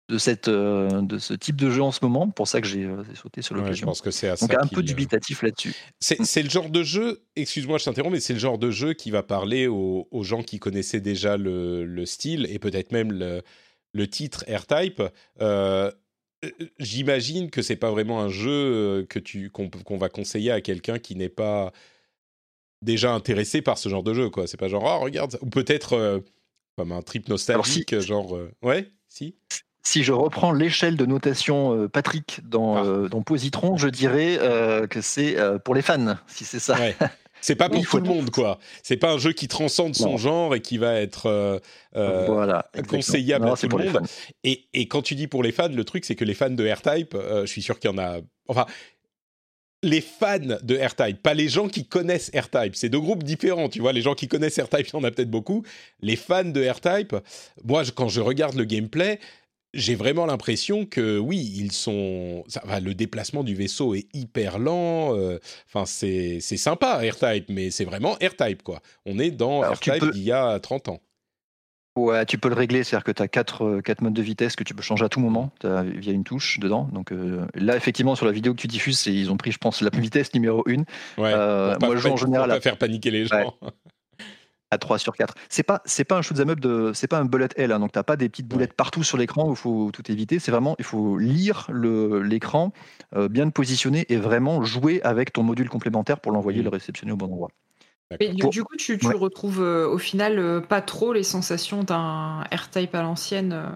[0.08, 2.28] de, cette, euh, de ce type de jeu en ce moment.
[2.28, 3.86] Pour ça que j'ai sauté sur Ouais, je l'occasion.
[3.86, 5.74] pense que c'est Donc un peu dubitatif là-dessus.
[6.00, 8.92] C'est c'est le genre de jeu, excuse-moi, je t'interromps, mais c'est le genre de jeu
[8.92, 13.12] qui va parler aux, aux gens qui connaissaient déjà le, le style et peut-être même
[13.12, 13.42] le,
[13.92, 15.02] le titre R-Type.
[16.44, 20.60] Euh, J'imagine que c'est pas vraiment un jeu euh, que tu qu'on va conseiller à
[20.60, 21.72] quelqu'un qui n'est pas
[22.82, 24.46] déjà intéressé par ce genre de jeu, quoi.
[24.46, 25.38] C'est pas genre oh regarde, ça.
[25.42, 26.20] ou peut-être euh,
[26.76, 29.34] comme un trip nostalgique, genre euh, ouais, si.
[29.82, 32.84] Si je reprends l'échelle de notation euh, Patrick dans, Ah.
[32.84, 36.78] euh, dans Positron, je dirais euh, que c'est euh, pour les fans, si c'est ça.
[36.78, 36.96] Ouais.
[37.40, 38.58] C'est pas pour tout le monde, quoi.
[38.82, 40.16] C'est pas un jeu qui transcende son Non.
[40.18, 41.58] genre et qui va être euh,
[41.96, 44.02] euh, voilà, conseillable Non, à tout le monde.
[44.44, 46.68] Et, et quand tu dis pour les fans, le truc, c'est que les fans de
[46.70, 48.18] R-Type, euh, je suis sûr qu'il y en a.
[48.48, 48.66] Enfin,
[49.82, 52.76] les fans de R-Type, pas les gens qui connaissent R-Type.
[52.76, 53.94] C'est deux groupes différents, tu vois.
[53.94, 55.64] Les gens qui connaissent R-Type, il y en a peut-être beaucoup.
[56.02, 57.16] Les fans de R-Type,
[57.64, 59.18] moi, je- quand je regarde le gameplay,
[59.74, 62.44] j'ai vraiment l'impression que oui, ils sont.
[62.48, 65.16] Ça, le déplacement du vaisseau est hyper lent.
[65.16, 68.80] euh, Enfin, c'est c'est sympa R-Type, mais c'est vraiment R-Type quoi.
[69.06, 71.00] On est dans Alors, tu R-Type peux- d'il y a 30 ans.
[71.98, 74.54] Ouais, tu peux le régler, c'est-à-dire que tu as quatre, euh, quatre modes de vitesse
[74.54, 76.88] que tu peux changer à tout moment t'as- via une touche dedans.
[76.92, 79.80] Donc euh, là, effectivement, sur la vidéo que tu diffuses, ils ont pris, je pense,
[79.82, 80.84] la vitesse numéro 1
[81.18, 81.32] Ouais.
[81.34, 83.54] Euh, pour pas, moi, je joue en pour général pas à- faire paniquer les gens.
[84.70, 85.34] à 3 sur 4.
[85.48, 87.92] C'est pas, c'est pas un shoot'em up de, c'est pas un bullet hell, hein, donc
[87.92, 90.38] t'as pas des petites boulettes partout sur l'écran où il faut tout éviter.
[90.38, 92.72] C'est vraiment, il faut lire le, l'écran,
[93.16, 96.64] euh, bien le positionner et vraiment jouer avec ton module complémentaire pour l'envoyer Mhm.
[96.64, 97.50] le réceptionner au bon endroit.
[98.18, 99.14] Mais du, Pour- du coup, tu, tu Ouais.
[99.14, 103.74] retrouves euh, au final euh, pas trop les sensations d'un R-Type à l'ancienne.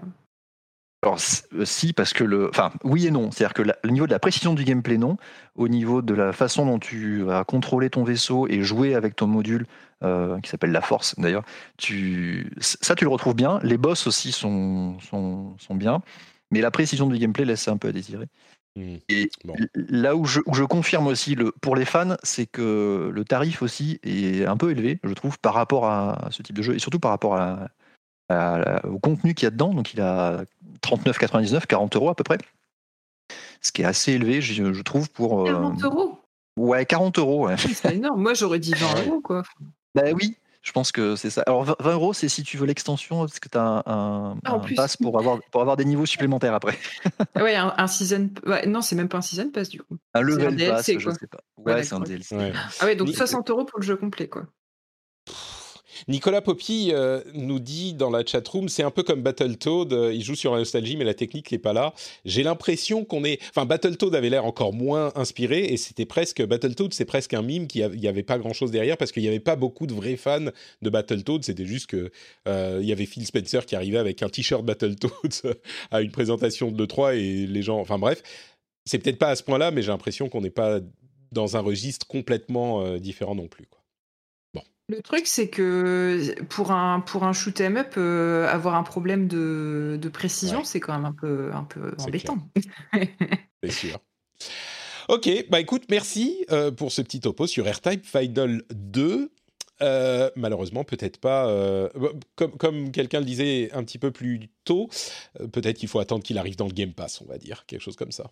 [1.05, 1.17] Alors
[1.53, 4.11] euh, si, parce que le, enfin oui et non, c'est-à-dire que la- le niveau de
[4.11, 5.17] la précision du gameplay non,
[5.55, 9.27] au niveau de la façon dont tu vas contrôler ton vaisseau et jouer avec ton
[9.27, 9.67] module
[10.03, 11.43] euh, qui s'appelle la force d'ailleurs,
[11.77, 13.59] tu, ça tu le retrouves bien.
[13.61, 16.01] Les boss aussi sont, sont, sont bien,
[16.51, 18.25] mais la précision du gameplay laisse un peu à désirer.
[18.75, 18.95] Hmm.
[19.07, 19.53] Et Bon.
[19.75, 23.61] là où je, où je confirme aussi le, pour les fans, c'est que le tarif
[23.61, 26.79] aussi est un peu élevé, je trouve, par rapport à ce type de jeu et
[26.79, 27.69] surtout par rapport à,
[28.29, 29.73] à- au contenu qu'il y a dedans.
[29.73, 30.43] Donc il a
[30.81, 32.37] 39,99, 40 euros à peu près.
[33.61, 35.41] Ce qui est assez élevé, je, je trouve, pour.
[35.47, 36.19] euh, 40 euros?
[36.57, 37.47] Ouais, 40 euros.
[37.47, 37.57] ouais.
[37.57, 38.21] C'est énorme.
[38.21, 39.43] Moi, j'aurais dit 20 euros, quoi.
[39.95, 41.41] bah oui, je pense que c'est ça.
[41.47, 44.37] Alors 20 20 euros, c'est si tu veux l'extension, parce que tu as un, un,
[44.45, 46.77] Ah, un pass pour avoir, pour avoir des niveaux supplémentaires après.
[47.35, 48.29] Ouais, un, un season.
[48.45, 49.97] ouais, non, c'est même pas un season pass, du coup.
[50.13, 51.39] Un un level DLC, pass, je sais pas.
[51.57, 51.99] Ouais, Ouais, c'est un.
[51.99, 52.35] DLC.
[52.37, 52.53] Ouais.
[52.79, 54.43] Ah ouais, donc Ni- 60 euros pour le jeu complet, quoi.
[56.07, 60.23] Nicolas Poppy euh, nous dit dans la chatroom, c'est un peu comme Battletoad, euh, il
[60.23, 61.93] joue sur la nostalgie, mais la technique n'est pas là.
[62.25, 63.39] J'ai l'impression qu'on est...
[63.49, 66.45] Enfin, Battletoad avait l'air encore moins inspiré, et c'était presque...
[66.45, 69.39] Battletoad, c'est presque un mime, qui n'y avait pas grand-chose derrière, parce qu'il n'y avait
[69.39, 72.11] pas beaucoup de vrais fans de Battletoad, c'était juste que
[72.47, 75.11] euh, y avait Phil Spencer qui arrivait avec un t-shirt Battletoad
[75.91, 77.79] à une présentation de l'E3, et les gens...
[77.79, 78.21] Enfin bref,
[78.85, 80.79] c'est peut-être pas à ce point-là, mais j'ai l'impression qu'on n'est pas
[81.31, 83.65] dans un registre complètement différent non plus.
[83.65, 83.74] Quoi.
[84.87, 89.27] Le truc, c'est que pour un, pour un shoot 'em up, euh, avoir un problème
[89.27, 90.65] de, de précision, Ouais.
[90.65, 92.37] c'est quand même un peu, un peu embêtant.
[93.63, 93.99] C'est sûr.
[95.09, 99.31] Ok, bah écoute, merci euh, pour ce petit topo sur AirType Final 2.
[99.81, 101.47] Euh, malheureusement, peut-être pas.
[101.49, 101.89] euh,
[102.35, 104.87] comme comme quelqu'un le disait un petit peu plus tôt,
[105.51, 107.95] peut-être qu'il faut attendre qu'il arrive dans le Game Pass, on va dire, quelque chose
[107.95, 108.31] comme ça.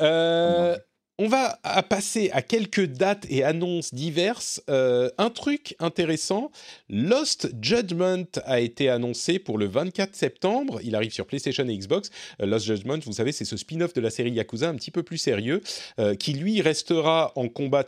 [0.00, 0.76] Euh,
[1.18, 1.58] on va
[1.88, 4.62] passer à quelques dates et annonces diverses.
[4.70, 6.52] Euh, un truc intéressant,
[6.88, 10.80] Lost Judgment a été annoncé pour le 24 septembre.
[10.84, 12.10] Il arrive sur PlayStation et Xbox.
[12.40, 15.02] Euh, Lost Judgment, vous savez, c'est ce spin-off de la série Yakuza un petit peu
[15.02, 15.60] plus sérieux,
[15.98, 17.84] euh, qui lui restera en combat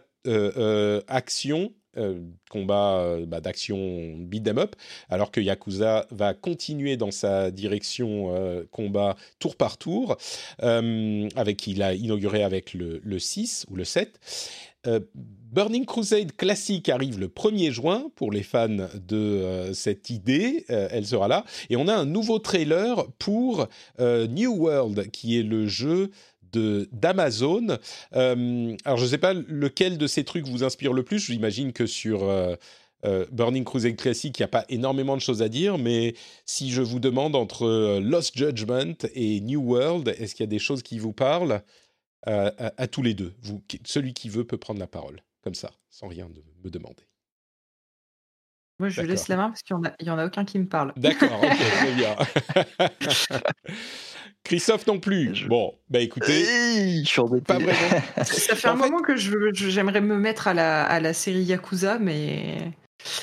[1.08, 1.72] action.
[1.96, 2.20] Euh,
[2.50, 4.76] combat euh, bah, d'action beat 'em up,
[5.08, 10.16] alors que Yakuza va continuer dans sa direction euh, combat tour par tour,
[10.60, 14.20] avec il a inauguré avec le, le 6 ou le 7.
[14.86, 21.04] Euh, Burning Crusade classique arrive le 1er juin pour les fans de cette idée, elle
[21.04, 21.44] sera là.
[21.70, 23.66] Et on a un nouveau trailer pour
[23.98, 26.12] New World, qui est le jeu
[26.52, 27.78] d'Amazon.
[28.14, 31.18] Euh, alors je ne sais pas lequel de ces trucs vous inspire le plus.
[31.18, 32.54] J'imagine que sur euh,
[33.04, 36.14] euh, Burning Crusade classique, il n'y a pas énormément de choses à dire, mais
[36.46, 40.58] si je vous demande entre Lost Judgment et New World, est-ce qu'il y a des
[40.58, 41.62] choses qui vous parlent
[42.26, 43.32] à, à tous les deux?
[43.42, 47.04] Vous, Celui qui veut peut prendre la parole, comme ça, sans rien de me demander.
[48.80, 50.94] Moi, je laisse la main parce qu'il n'y en, en a aucun qui me parle.
[50.96, 52.16] D'accord, ok, très bien.
[54.44, 55.34] Christophe non plus.
[55.34, 57.44] Je- Bon, bah écoutez, Hey, je suis embêté.
[57.44, 58.02] pas vraiment.
[58.24, 61.42] Ça fait En un fait- moment que j'aimerais me mettre à la, à la série
[61.42, 62.72] Yakuza, mais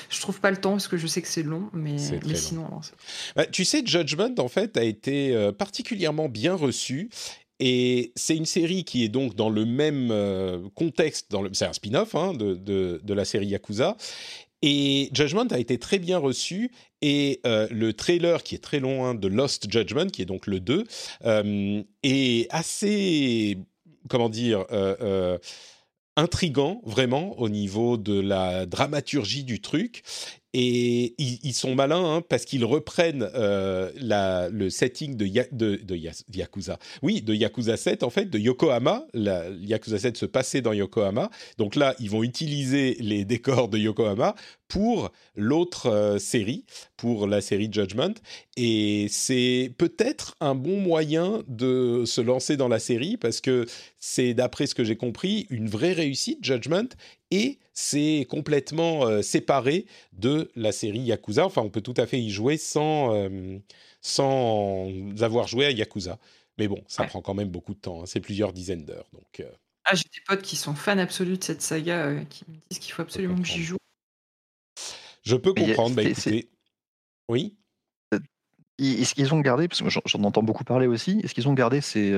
[0.10, 1.70] je trouve pas le temps parce que je sais que c'est long.
[1.74, 2.36] Mais, long.
[2.36, 2.94] sinon, non, c'est-
[3.36, 7.10] Bah, tu sais, Judgment, en fait, a été euh, particulièrement bien reçu.
[7.60, 11.66] Et c'est une série qui est donc dans le même euh, contexte, dans le, c'est
[11.66, 13.98] un spin-off hein, de, de, de la série Yakuza.
[14.62, 16.72] Et Judgment a été très bien reçu.
[17.02, 20.48] Et euh, le trailer, qui est très long, hein, de Lost Judgment, qui est donc
[20.48, 20.84] le 2,
[21.26, 23.58] euh, est assez,
[24.10, 25.38] comment dire, euh,
[26.16, 30.04] intrigant, vraiment, au niveau de la dramaturgie du truc.
[30.60, 33.92] Et ils, sont malins hein, parce qu'ils reprennent euh,
[34.52, 35.28] le setting de,
[36.34, 36.80] Yakuza.
[37.04, 39.06] Oui, de Yakuza 7, en fait, de Yokohama.
[39.14, 41.30] Yakuza 7 se passait dans Yokohama.
[41.60, 44.34] Donc là, ils vont utiliser les décors de Yokohama
[44.68, 46.66] pour l'autre euh, série,
[46.98, 48.16] pour la série Judgment.
[48.56, 53.68] Et c'est peut-être un bon moyen de se lancer dans la série parce que
[54.00, 56.90] c'est, d'après ce que j'ai compris, une vraie réussite, Judgment.
[57.32, 61.46] Et c'est complètement euh, séparé de la série Yakuza.
[61.46, 63.60] Enfin, on peut tout à fait y jouer sans, euh,
[64.02, 64.90] sans
[65.22, 66.20] avoir joué à Yakuza.
[66.58, 67.10] Mais bon, ça Ouais.
[67.10, 68.02] prend quand même beaucoup de temps.
[68.02, 68.06] hein.
[68.06, 69.10] C'est plusieurs dizaines d'heures.
[69.14, 69.52] Donc, euh,
[69.86, 72.80] Ah, j'ai des potes qui sont fans absolus de cette saga euh, qui me disent
[72.80, 73.78] qu'il faut absolument que j'y joue.
[75.24, 75.96] je peux Mais y a- comprendre.
[75.96, 76.50] Bah, écoutez,
[77.30, 77.58] oui?
[78.80, 81.54] Est-ce qu'ils ont gardé, parce que j'en j'en entends beaucoup parler aussi, est-ce qu'ils ont
[81.54, 82.12] gardé ces.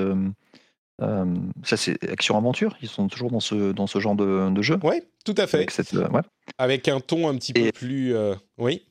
[1.01, 1.25] Euh,
[1.63, 5.03] ça, c'est action-aventure Ils sont toujours dans ce, dans ce genre de, de jeu Ouais,
[5.25, 5.57] tout à fait.
[5.57, 6.21] Avec cette, euh, ouais.
[6.57, 8.15] Avec un ton un petit peu plus.
[8.15, 8.85] euh, Oui.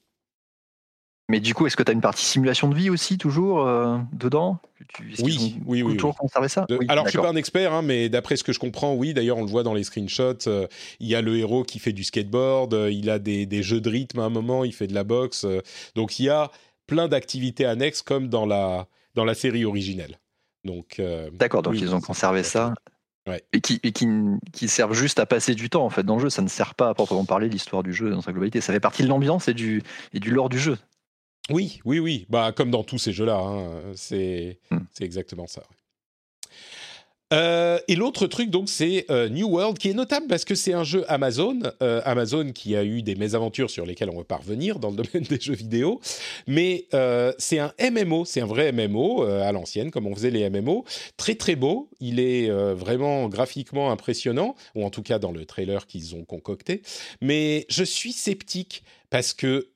[1.31, 3.67] Mais du coup, est-ce que tu as une partie simulation de vie aussi, toujours
[4.15, 4.61] dedans?
[4.95, 6.65] Tu- Oui, ont oui, oui, toujours conservé ça?
[6.71, 7.31] De- Oui, Alors, je suis d'accord.
[7.31, 9.13] pas un expert, hein, mais d'après ce que je comprends, oui.
[9.13, 10.47] D'ailleurs, on le voit dans les screenshots.
[10.47, 10.67] euh,
[11.01, 12.73] il y a le héros qui fait du skateboard.
[12.73, 14.65] euh, il a des, des jeux de rythme à un moment.
[14.65, 15.45] Il fait de la boxe.
[15.45, 15.61] euh,
[15.95, 16.51] donc, il y a
[16.87, 20.19] plein d'activités annexes comme dans la dans la série originelle.
[20.65, 22.75] Donc, euh, D'accord, donc oui, ils ont conservé ça.
[23.27, 23.43] Ouais.
[23.53, 24.07] Et, qui, et qui,
[24.53, 26.31] qui servent juste à passer du temps en fait dans le jeu.
[26.31, 28.61] Ça ne sert pas à proprement parler l'histoire du jeu dans sa globalité.
[28.61, 29.83] Ça fait partie de l'ambiance et du,
[30.15, 30.79] et du lore du jeu.
[31.51, 32.27] Oui, oui, oui.
[32.29, 34.79] Bah, comme dans tous ces jeux-là, hein, c'est Hmm.
[34.93, 35.61] c'est exactement ça.
[35.61, 35.77] ouais.
[37.33, 40.73] Euh, et l'autre truc, donc, c'est euh, New World, qui est notable parce que c'est
[40.73, 41.59] un jeu Amazon.
[41.83, 44.97] euh, Amazon qui a eu des mésaventures sur lesquelles on va pas revenir dans le
[44.97, 46.01] domaine des jeux vidéo.
[46.47, 46.87] Mais
[47.39, 50.85] c'est un MMO, c'est un vrai MMO à l'ancienne, comme on faisait les MMO.
[51.17, 51.91] Très, très beau.
[52.01, 56.83] Il est vraiment graphiquement impressionnant, ou en tout cas dans le trailer qu'ils ont concocté.
[57.21, 59.71] Mais je suis sceptique parce que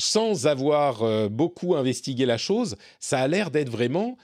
[0.00, 4.16] sans avoir beaucoup investigué la chose, ça a l'air d'être vraiment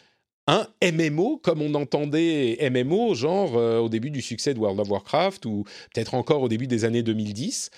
[0.48, 4.88] un MMO comme on entendait MMO genre euh, au début du succès de World of
[4.88, 7.70] Warcraft ou peut-être encore au début des années 2010.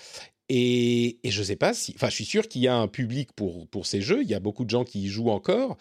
[0.49, 3.29] Et, et je sais pas si, enfin, je suis sûr qu'il y a un public
[3.35, 4.21] pour pour ces jeux.
[4.23, 5.77] Il y a beaucoup de gens qui y jouent encore,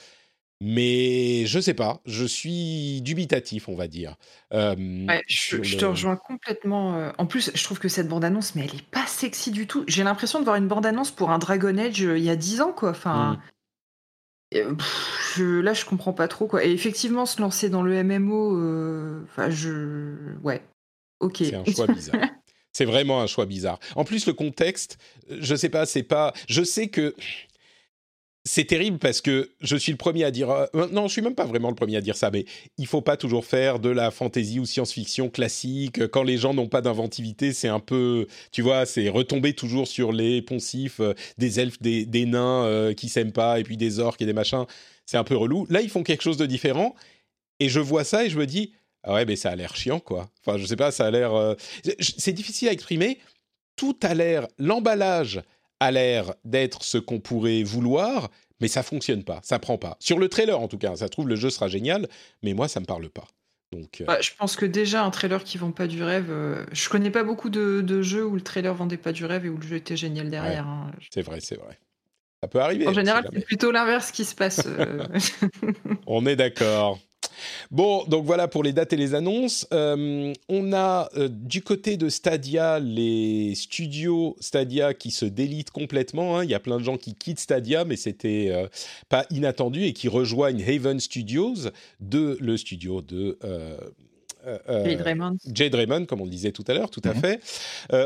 [0.60, 2.00] mais je sais pas.
[2.04, 4.16] Je suis dubitatif, on va dire.
[4.52, 4.74] Euh,
[5.06, 6.96] Ouais, je, sur je le- te rejoins complètement.
[6.96, 9.84] euh, En plus, je trouve que cette bande-annonce, mais elle est pas sexy du tout.
[9.86, 12.72] J'ai l'impression de voir une bande-annonce pour un Dragon Age il y a 10 ans,
[12.72, 12.90] quoi.
[12.90, 13.38] Enfin, Mm.
[14.54, 16.64] Euh, pff, je- là, je comprends pas trop, quoi.
[16.64, 20.14] Et effectivement, se lancer dans le MMO, euh, enfin, je.
[20.42, 20.62] Ouais.
[21.20, 21.38] Ok.
[21.40, 22.20] C'est un choix bizarre.
[22.72, 23.80] C'est vraiment un choix bizarre.
[23.96, 26.32] En plus, le contexte, je sais pas, c'est pas.
[26.48, 27.14] Je sais que
[28.48, 31.34] c'est terrible parce que je suis le premier à dire euh, non, je suis même
[31.34, 32.46] pas vraiment le premier à dire ça, mais
[32.78, 36.06] il faut pas toujours faire de la fantasy ou science-fiction classique.
[36.08, 40.12] Quand les gens n'ont pas d'inventivité, c'est un peu, tu vois, c'est retomber toujours sur
[40.12, 44.22] les poncifs euh, des elfes, des, nains euh, qui s'aiment pas, et puis des orques
[44.22, 44.64] et des machins.
[45.04, 45.66] C'est un peu relou.
[45.68, 46.94] Là, ils font quelque chose de différent,
[47.60, 48.72] et je vois ça et je me dis
[49.04, 50.30] ah ouais, mais ça a l'air chiant, quoi.
[50.40, 51.56] Enfin, je sais pas, ça a l'air.
[52.00, 53.18] c'est difficile à exprimer.
[53.76, 55.42] Tout a l'air, l'emballage
[55.80, 59.96] a l'air d'être ce qu'on pourrait vouloir, mais ça fonctionne pas, ça prend pas.
[60.00, 62.08] Sur le trailer en tout cas, ça se trouve le jeu sera génial,
[62.42, 63.26] mais moi ça me parle pas.
[63.70, 66.64] Donc, euh, bah, je pense que déjà un trailer qui vend pas du rêve, euh,
[66.72, 69.58] je connais pas beaucoup de, jeux où le trailer vendait pas du rêve et où
[69.58, 70.66] le jeu était génial derrière.
[70.66, 70.90] Hein.
[71.10, 71.78] C'est vrai, c'est vrai.
[72.42, 72.86] Ça peut arriver.
[72.86, 74.62] En général, c'est plutôt l'inverse qui se passe.
[74.66, 75.04] Euh.
[76.06, 76.98] On est d'accord.
[77.70, 79.66] Bon, donc voilà pour les dates et les annonces.
[79.72, 86.38] Euh, on a euh, du côté de Stadia les studios Stadia qui se délitent complètement.
[86.38, 86.44] Hein.
[86.44, 88.66] Il y a plein de gens qui quittent Stadia, mais c'était euh,
[89.08, 91.70] pas inattendu et qui rejoignent Haven Studios,
[92.00, 93.38] de, le studio de
[94.68, 95.36] Jade Raymond.
[95.52, 97.20] Jade Raymond, comme on le disait tout à l'heure, tout à mhm.
[97.20, 97.40] fait.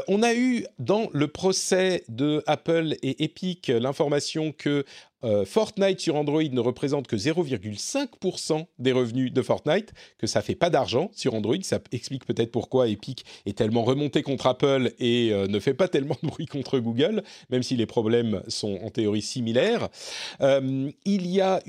[0.09, 4.85] on a eu dans le procès de Apple et Epic l'information que
[5.25, 10.55] euh, Fortnite sur Android ne représente que 0,5% des revenus de Fortnite, que ça fait
[10.55, 11.57] pas d'argent sur Android.
[11.63, 15.89] Ça explique peut-être pourquoi Epic est tellement remonté contre Apple et euh, ne fait pas
[15.89, 19.89] tellement de bruit contre Google, même si les problèmes sont en théorie similaires.
[20.41, 21.63] Euh, il y a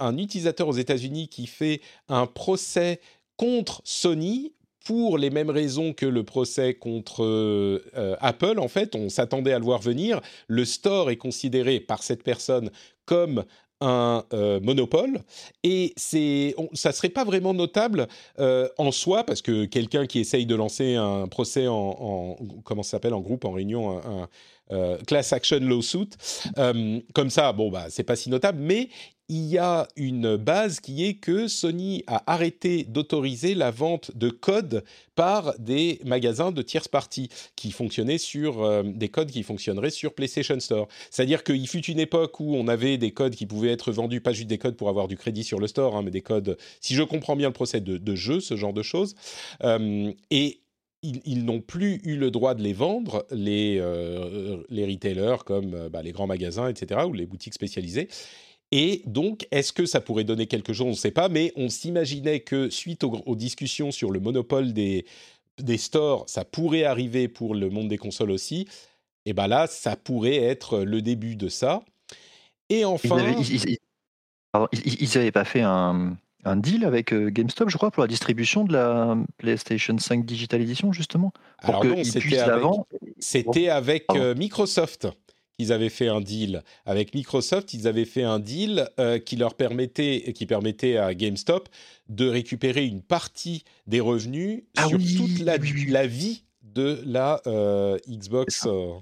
[0.00, 3.00] un utilisateur aux États-Unis qui fait un procès
[3.36, 4.52] contre Sony
[4.86, 9.52] pour les mêmes raisons que le procès contre euh, euh, Apple, en fait, on s'attendait
[9.52, 10.20] à le voir venir.
[10.46, 12.70] Le store est considéré par cette personne
[13.04, 13.44] comme
[13.80, 15.18] un euh, monopole.
[15.64, 18.06] Et c'est ça serait pas vraiment notable
[18.38, 23.20] en soi parce que quelqu'un qui essaye de lancer un procès en, comment s'appelle en
[23.20, 24.00] groupe en réunion
[24.70, 26.08] un, class action lawsuit
[27.14, 28.60] comme ça bon bah c'est pas si notable.
[28.62, 28.88] Mais
[29.28, 34.30] il y a une base qui est que Sony a arrêté d'autoriser la vente de
[34.30, 34.84] codes
[35.16, 40.14] par des magasins de tierce partie qui fonctionnaient sur euh, des codes qui fonctionneraient sur
[40.14, 40.86] PlayStation Store.
[41.10, 44.32] C'est-à-dire qu'il fut une époque où on avait des codes qui pouvaient être vendus, pas
[44.32, 46.94] juste des codes pour avoir du crédit sur le store, hein, mais des codes, si
[46.94, 49.16] je comprends bien le procès de, jeu, ce genre de choses.
[49.64, 50.60] Euh, et
[51.02, 56.02] ils, n'ont plus eu le droit de les vendre, les, euh, les retailers comme bah,
[56.02, 58.08] les grands magasins, etc., ou les boutiques spécialisées.
[58.72, 60.86] Et donc, est-ce que ça pourrait donner quelque chose?
[60.86, 65.06] On ne sait pas, mais on s'imaginait que suite aux, discussions sur le monopole des,
[65.58, 68.66] des stores, ça pourrait arriver pour le monde des consoles aussi.
[69.24, 71.82] Et bien là, ça pourrait être le début de ça.
[72.68, 73.36] Et enfin...
[74.72, 78.64] Ils n'avaient pas fait un, un deal avec euh, GameStop, je crois, pour la distribution
[78.64, 82.64] de la PlayStation 5 Digital Edition, justement Alors non, c'était avec,
[83.18, 85.08] c'était avec euh, Microsoft
[85.58, 87.74] qu'ils avaient fait un deal avec Microsoft.
[87.74, 91.68] Ils avaient fait un deal euh, qui leur permettait, qui permettait à GameStop
[92.08, 95.56] de récupérer une partie des revenus ah sur toute la,
[95.88, 98.94] la, vie de la euh, Xbox, euh,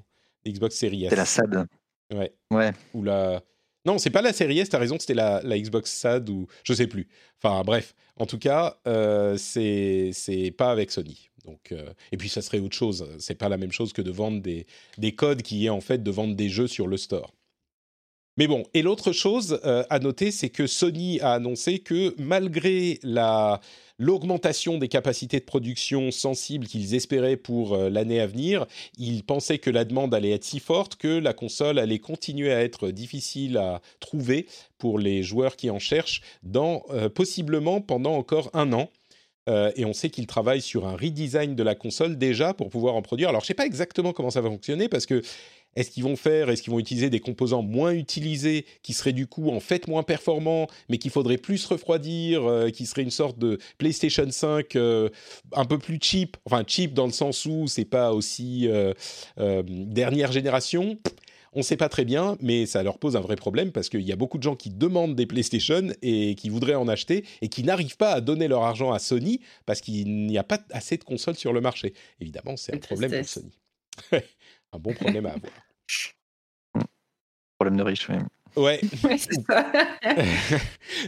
[0.46, 1.11] Xbox Series S.
[1.11, 1.66] C'est la SAD.
[2.12, 2.32] Ouais.
[2.50, 2.72] Ouais.
[2.94, 3.42] Ou la.
[3.86, 4.68] Non, c'est pas la Series S.
[4.70, 7.09] T'as raison, c'était la, la, Xbox SAD ou je sais plus.
[7.42, 8.78] Enfin bref, en tout cas,
[9.36, 11.30] c'est pas avec Sony.
[11.72, 13.07] Euh, et puis ça serait autre chose.
[13.18, 14.66] C'est pas la même chose que de vendre des,
[14.99, 17.32] des, codes qui est en fait de vendre des jeux sur le store.
[18.36, 22.99] Mais bon, et l'autre chose euh, à noter, c'est que Sony a annoncé que malgré
[23.03, 23.61] la
[24.01, 28.66] l'augmentation des capacités de production sensibles qu'ils espéraient pour euh, l'année à venir,
[28.99, 32.62] ils pensaient que la demande allait être si forte que la console allait continuer à
[32.64, 36.22] être difficile à trouver pour les joueurs qui en cherchent,
[37.14, 38.90] possiblement pendant encore un an.
[39.49, 42.95] Euh, et on sait qu'ils travaillent sur un redesign de la console déjà pour pouvoir
[42.95, 43.28] en produire.
[43.28, 45.22] Alors, je ne sais pas exactement comment ça va fonctionner parce que
[45.76, 49.26] est-ce qu'ils vont faire, est-ce qu'ils vont utiliser des composants moins utilisés qui seraient du
[49.26, 53.38] coup en fait moins performants, mais qu'il faudrait plus refroidir, euh, qui serait une sorte
[53.38, 55.09] de PlayStation 5 euh,
[55.53, 58.68] un peu plus cheap, enfin cheap dans le sens où c'est pas aussi
[59.36, 60.97] dernière génération?
[61.55, 64.02] On ne sait pas très bien, mais ça leur pose un vrai problème parce qu'il
[64.02, 67.48] y a beaucoup de gens qui demandent des PlayStation et qui voudraient en acheter et
[67.48, 70.96] qui n'arrivent pas à donner leur argent à Sony parce qu'il n'y a pas assez
[70.96, 71.94] de consoles sur le marché.
[72.20, 73.52] Évidemment, c'est un problème pour Sony.
[74.72, 75.52] un bon problème à avoir.
[77.57, 78.16] Problème de riche, oui.
[78.57, 78.80] Ouais.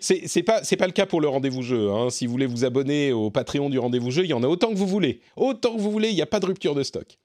[0.01, 1.90] c'est pas c'est pas le cas pour le rendez-vous jeu.
[1.90, 2.11] Hein.
[2.11, 4.70] Si vous voulez vous abonner au Patreon du rendez-vous jeu, il y en a autant
[4.70, 6.11] que vous voulez, autant que vous voulez.
[6.11, 7.18] Il n'y a pas de rupture de stock.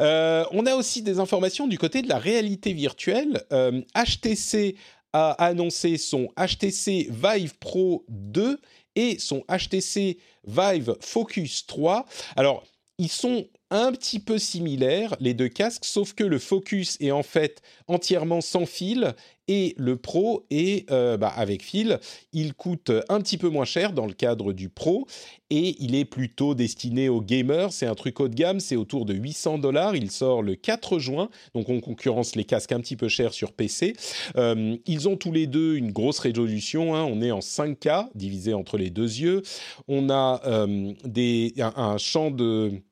[0.00, 3.42] Euh, on a aussi des informations du côté de la réalité virtuelle.
[3.50, 4.78] HTC euh,
[5.12, 8.60] a annoncé son HTC Vive Pro 2
[8.96, 12.04] et son HTC Vive Focus 3.
[12.36, 12.64] Alors,
[12.98, 17.24] ils sont un petit peu similaires, les deux casques, sauf que le Focus est en
[17.24, 19.14] fait entièrement sans fil
[19.48, 21.98] et le Pro est euh, bah, avec fil.
[22.32, 25.06] Il coûte un petit peu moins cher dans le cadre du Pro
[25.50, 27.72] et il est plutôt destiné aux gamers.
[27.72, 29.96] C'est un truc haut de gamme, c'est autour de 800 dollars.
[29.96, 33.52] Il sort le 4 juin, donc on concurrence les casques un petit peu chers sur
[33.52, 33.94] PC.
[34.36, 36.94] Euh, ils ont tous les deux une grosse résolution.
[36.94, 37.04] Hein.
[37.04, 39.42] On est en 5K divisé entre les deux yeux.
[39.88, 42.82] On a euh, des, un champ de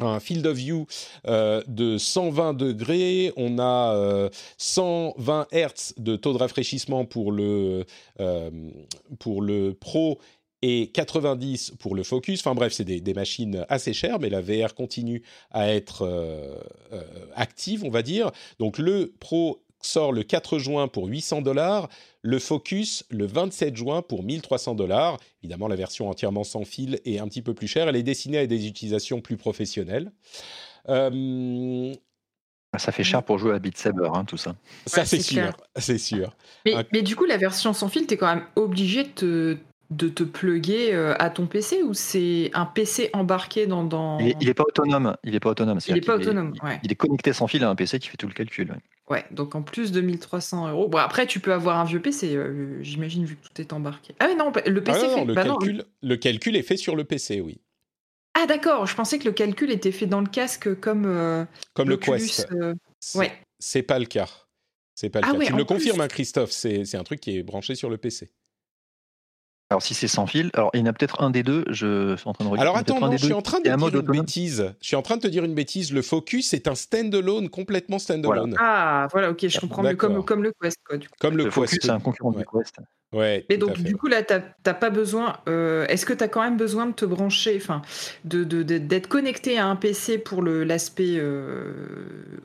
[0.00, 0.86] un field of view
[1.26, 4.28] euh, de 120 degrés, on a
[4.58, 7.84] 120 euh, Hz de taux de rafraîchissement pour le,
[8.20, 8.50] euh,
[9.18, 10.18] pour le Pro
[10.62, 12.40] et 90 pour le Focus.
[12.40, 16.08] Enfin bref, c'est des, des, machines assez chères, mais la VR continue à être
[17.34, 18.30] active, on va dire.
[18.58, 21.88] Donc le Pro sort le 4 juin pour 800 dollars,
[22.22, 25.18] le Focus le 27 juin pour 1300 dollars.
[25.42, 27.88] Évidemment, la version entièrement sans fil est un petit peu plus chère.
[27.88, 30.12] Elle est destinée à des utilisations plus professionnelles.
[30.88, 31.94] Euh,
[32.78, 34.54] ça fait cher pour jouer à Beat Saber, hein, tout ça.
[34.86, 35.50] Ça, c'est sûr.
[35.76, 36.36] C'est sûr.
[36.64, 39.56] Mais, mais, du coup, la version sans fil, tu es quand même obligé de te,
[39.90, 43.84] de te plugger euh, à ton PC ou c'est un PC embarqué dans.
[43.84, 44.18] dans...
[44.18, 45.16] Il n'est pas autonome.
[45.24, 45.78] Il n'est pas autonome.
[45.86, 46.54] il n'est pas autonome.
[46.82, 48.74] Il est connecté sans fil à un PC qui fait tout le calcul.
[49.08, 50.88] Ouais, donc en plus de 1300 euros.
[50.88, 54.16] Bon, après, tu peux avoir un vieux PC, euh, j'imagine, vu que tout est embarqué.
[54.18, 55.24] Ah, mais non, le PC ah fait.
[55.24, 57.60] Le, bah calcul, le calcul est fait sur le PC, oui.
[58.34, 61.04] Ah, d'accord, je pensais que le calcul était fait dans le casque comme.
[61.06, 62.48] Euh, comme le Quest.
[63.14, 63.32] Ouais.
[63.60, 64.28] C'est pas le cas.
[64.96, 65.44] C'est pas le ah cas.
[65.44, 68.32] tu me le confirmes, hein, Christophe, c'est un truc qui est branché sur le PC.
[69.68, 72.14] Alors si c'est sans fil, alors il y en a peut-être un des deux, je
[72.16, 72.68] suis en train de regarder.
[72.68, 74.74] Alors attends, je suis en train de dire une bêtise.
[74.80, 75.92] Je suis en train de te dire une bêtise.
[75.92, 78.54] Le Focus est un standalone, complètement standalone.
[78.60, 80.78] Ah, voilà, ok, je comprends mieux comme, comme le Quest.
[80.86, 81.14] Quoi, du coup.
[81.18, 82.76] Comme le, le Focus, c'est un concurrent du Quest.
[83.12, 85.38] Ouais, Mais donc, du coup, là, tu n'as pas besoin.
[85.48, 87.80] Euh, est-ce que tu as quand même besoin de te brancher, enfin,
[88.24, 91.72] d'être de, de, connecté à un PC pour l'aspect euh,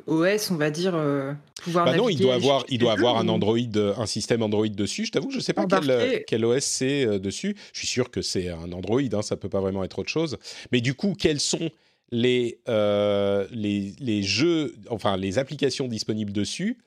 [0.06, 3.28] OS, on va dire euh, pouvoir bah non, il doit avoir, il doit avoir un
[3.28, 3.58] Android,
[3.98, 5.06] un système Android dessus.
[5.06, 7.56] Je t'avoue que je ne sais pas quel, quel, OS c'est dessus.
[7.74, 10.38] Je suis sûr que c'est un Android, hein, ça peut pas vraiment être autre chose.
[10.72, 11.70] Mais du coup, quels sont
[12.12, 16.78] les, les, les jeux, enfin, les applications disponibles dessus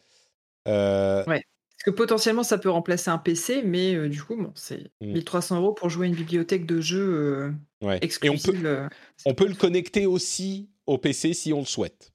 [0.66, 1.42] ouais
[1.84, 5.58] que potentiellement, ça peut remplacer un PC, mais euh, du coup, bon, c'est 1300 mmh.
[5.58, 8.40] euros pour jouer à une bibliothèque de jeux euh, exclusive.
[8.48, 8.88] Et on peut,
[9.26, 12.13] on peut le connecter aussi au PC si on le souhaite.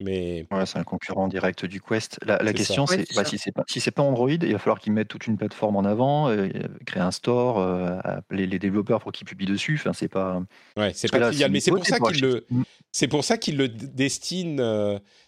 [0.00, 2.20] Mais c'est un concurrent direct du Quest.
[2.24, 4.92] La, question, c'est bah, si c'est pas si c'est pas Android, il va falloir qu'ils
[4.92, 6.48] mettent toute une plateforme en avant, euh,
[6.86, 7.98] créer un store, euh,
[8.30, 9.74] les, les, développeurs pour qu'ils publient dessus.
[9.74, 10.40] Enfin, c'est pas.
[10.76, 12.46] Ouais, c'est pas trivial, mais c'est pour, ça qu'il le.
[12.92, 14.62] C'est pour ça qu'il le destine.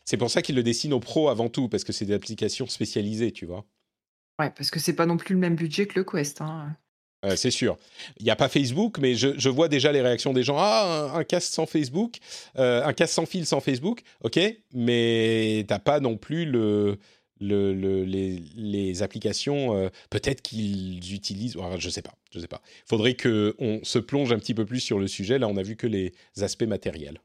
[0.04, 2.66] c'est pour ça qu'il le destine aux pros avant tout, parce que c'est des applications
[2.66, 3.64] spécialisées, tu vois.
[4.38, 6.40] Ouais, parce que c'est pas non plus le même budget que le Quest.
[6.40, 6.76] Hein.
[7.36, 7.76] C'est sûr.
[8.18, 10.56] Il n'y a pas Facebook, mais je, vois déjà les réactions des gens.
[10.58, 12.16] Ah, un, casque sans Facebook,
[12.58, 14.38] euh, un casque sans fil sans Facebook, ok,
[14.72, 16.98] mais t'as pas non plus le,
[17.40, 19.76] le, les, applications.
[19.76, 21.56] Euh, peut-être qu'ils utilisent.
[21.78, 22.62] je sais pas, je sais pas.
[22.86, 25.38] Faudrait que on se plonge un petit peu plus sur le sujet.
[25.38, 27.20] Là, on a vu que les aspects matériels.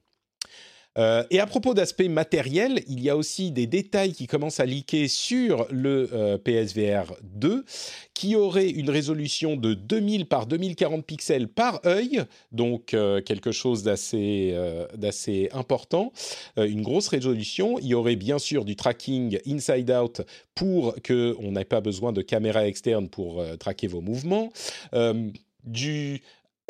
[0.97, 4.65] Euh, et à propos d'aspect matériel, il y a aussi des détails qui commencent à
[4.65, 7.65] leaker sur le euh, PSVR 2,
[8.13, 13.83] qui aurait une résolution de 2000 par 2040 pixels par œil, donc euh, quelque chose
[13.83, 14.55] d'assez
[14.95, 16.11] d'assez important,
[16.57, 17.77] une grosse résolution.
[17.79, 20.21] Il y aurait bien sûr du tracking inside out
[20.53, 24.51] pour que on n'ait pas besoin de caméra externe pour traquer vos mouvements.
[25.63, 26.21] du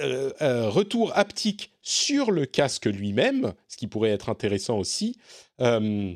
[0.01, 5.15] euh, euh, retour haptique sur le casque lui-même, ce qui pourrait être intéressant aussi.
[5.61, 6.13] Euh,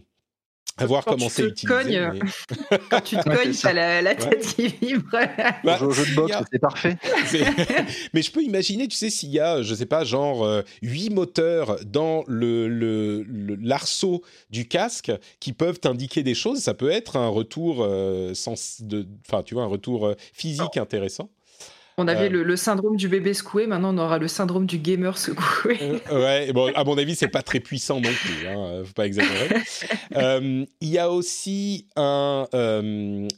[0.76, 2.10] à voir comment c'est utilisé.
[2.90, 5.12] Quand tu te cognes, t'as la, la tête qui vibre.
[5.64, 6.98] Bah, jeu de boxe, c'est parfait.
[8.14, 11.80] mais je peux imaginer, tu sais, s'il y a, je sais pas, genre huit moteurs
[11.86, 13.26] dans le,
[13.62, 17.88] l'arceau du casque qui peuvent indiquer des choses, ça peut être un retour,
[18.34, 21.30] sens de, enfin, tu vois, un retour physique intéressant.
[22.00, 22.44] On avait euh.
[22.44, 25.78] le, syndrome du bébé secoué, maintenant on aura le syndrome du gamer secoué.
[26.12, 29.06] Euh, ouais, bon, à mon avis, c'est pas très puissant non plus, hein, faut pas
[29.06, 29.50] exagérer.
[30.16, 32.48] Euh, il y a aussi un,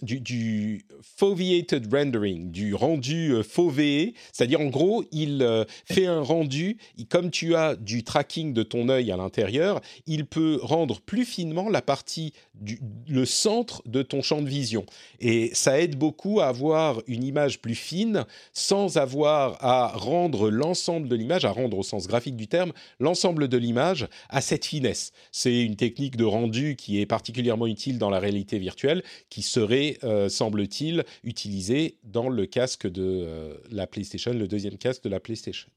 [0.02, 0.86] du, du,
[1.18, 5.46] foveated rendering, du rendu fauvé, c'est-à-dire en gros, il
[5.86, 6.78] fait un rendu,
[7.10, 11.70] comme tu as du tracking de ton œil à l'intérieur, il peut rendre plus finement
[11.70, 14.86] la partie, du, le centre de ton champ de vision.
[15.20, 21.08] Et ça aide beaucoup à avoir une image plus fine sans avoir à rendre l'ensemble
[21.08, 25.12] de l'image, à rendre au sens graphique du terme, l'ensemble de l'image à cette finesse.
[25.32, 29.98] C'est une technique de rendu qui est particulièrement utile dans la réalité virtuelle, qui serait,
[30.04, 35.20] euh, semble-t-il, utilisée dans le casque de euh, la PlayStation, le deuxième casque de la
[35.20, 35.70] PlayStation.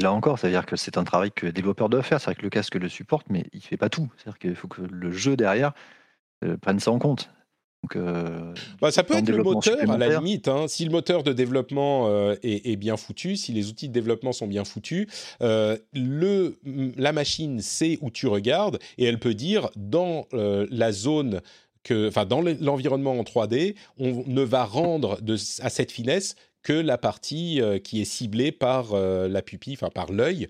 [0.00, 2.20] là encore, ça veut dire que c'est un travail que les développeurs doivent faire.
[2.20, 4.10] C'est vrai que le casque le supporte, mais il fait pas tout.
[4.16, 5.72] C'est-à-dire qu'il faut que le jeu derrière
[6.44, 7.30] euh, prenne ça en compte.
[7.82, 10.48] Donc, euh, Bah, ça peut être le moteur à la limite.
[10.48, 10.68] hein.
[10.68, 14.32] Si le moteur de développement euh, est, est bien foutu, si les outils de développement
[14.32, 15.06] sont bien foutus,
[15.42, 16.58] euh, le,
[16.96, 21.40] la machine sait où tu regardes et elle peut dire dans la zone
[21.90, 26.74] enfin dans le- l'environnement en 3D, on ne va rendre de, à cette finesse que
[26.74, 30.48] la partie qui est ciblée par la pupille, enfin par l'œil.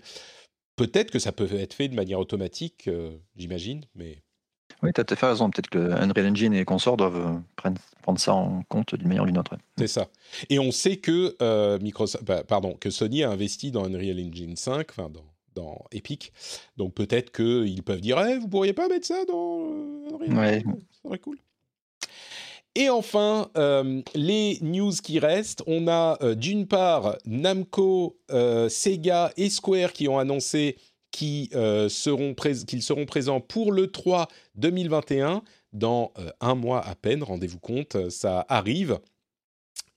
[0.75, 2.89] Peut-être que ça peut être fait de manière automatique,
[3.37, 4.17] j'imagine, mais
[4.83, 5.49] Oui, tu as tout à fait raison.
[5.49, 7.39] Peut-être que Unreal Engine et les consorts doivent euh,
[8.01, 9.55] prendre, ça en compte d'une manière ou d'une autre.
[9.77, 10.07] C'est ça.
[10.49, 14.55] Et on sait que euh, Microsoft, bah, pardon, que Sony a investi dans Unreal Engine
[14.55, 16.31] 5, enfin dans, dans Epic.
[16.77, 20.57] Donc peut-être qu'ils peuvent dire, Eh, vous pourriez pas mettre ça dans euh, Unreal Ouais.
[20.57, 21.37] Engine Ça serait cool.
[22.73, 28.17] Et enfin, euh, les news qui restent, on a euh, d'une part Namco,
[28.69, 30.77] Sega et Square qui ont annoncé
[31.11, 32.35] qu'ils euh, seront,
[32.79, 35.43] seront présents pour le 3 2021
[35.73, 38.99] dans euh, un mois à peine, rendez-vous compte, euh, ça arrive.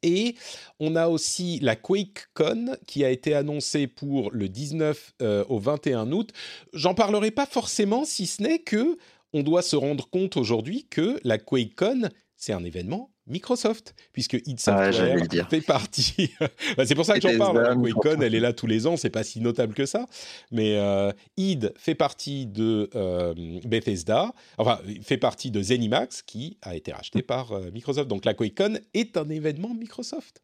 [0.03, 0.35] Et
[0.81, 6.13] on a aussi la QuakeCon qui a été annoncée pour le 19 euh, au 21
[6.13, 6.31] août.
[6.75, 8.99] J'en parlerai pas forcément, si ce n'est que
[9.33, 14.59] on doit se rendre compte aujourd'hui que la QuakeCon, c'est un événement Microsoft, puisque id
[14.67, 16.31] Ah, Software fait partie.
[16.77, 17.59] Bah, c'est pour ça que j'en parle.
[17.59, 18.23] hein, La QuakeCon, Microsoft.
[18.23, 20.07] elle est là tous les ans, c'est pas si notable que ça.
[20.51, 26.75] Mais euh, id fait partie de euh, Bethesda, enfin, fait partie de ZeniMax, qui a
[26.77, 28.09] été racheté par euh, Microsoft.
[28.09, 30.43] Donc la QuakeCon est un événement Microsoft.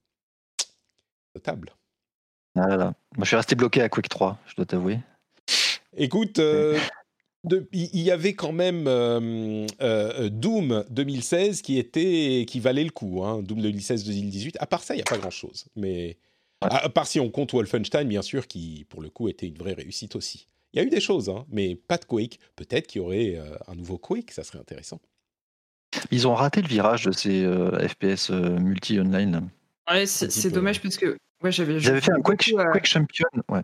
[1.34, 1.72] Notable.
[2.56, 2.84] Ah là là.
[3.16, 4.98] Moi, je suis resté bloqué à Quake 3, je dois t'avouer.
[5.96, 6.38] Écoute,
[7.44, 12.90] de- il y avait quand même euh, euh, Doom 2016 qui était qui valait le
[12.90, 13.22] coup.
[13.24, 14.56] Hein, Doom 2016-2018.
[14.58, 15.66] À part ça, il n'y a pas grand-chose.
[15.76, 16.18] Mais
[16.60, 19.56] à, à part si on compte Wolfenstein, bien sûr, qui pour le coup était une
[19.56, 20.46] vraie réussite aussi.
[20.72, 22.38] Il y a eu des choses, hein, mais pas de Quake.
[22.56, 25.00] Peut-être qu'il y aurait euh, un nouveau Quake, ça serait intéressant.
[26.12, 29.48] Ils ont raté le virage de ces euh, FPS euh, multi-online.
[29.90, 33.26] Ouais, c'est dommage parce que ouais, j'avais fait un Quake, Quake Champion.
[33.48, 33.62] Ouais.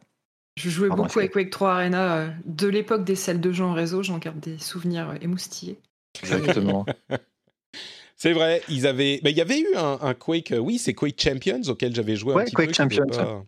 [0.56, 3.64] Je jouais Pardon, beaucoup avec Quake 3 Arena euh, de l'époque des salles de jeux
[3.64, 5.78] en réseau, j'en garde des souvenirs euh, émoustillés.
[6.22, 6.86] Exactement.
[8.16, 9.20] C'est vrai, ils avaient.
[9.22, 10.52] Mais il y avait eu un, un Quake.
[10.52, 12.74] euh, oui, c'est Quake Champions auquel j'avais joué un petit Quake peu.
[12.74, 13.44] Champions, pas-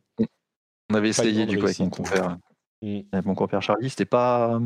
[0.91, 2.37] On avait essayé du coup avec mon compère.
[2.83, 3.01] Mm.
[3.11, 4.61] Avec mon compère Charlie, c'était pas.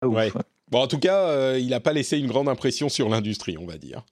[0.00, 0.30] pas ouf, Ouais.
[0.30, 0.42] ouais.
[0.70, 3.64] Bon, en tout cas, euh, il n'a pas laissé une grande impression sur l'industrie, on
[3.66, 4.04] va dire.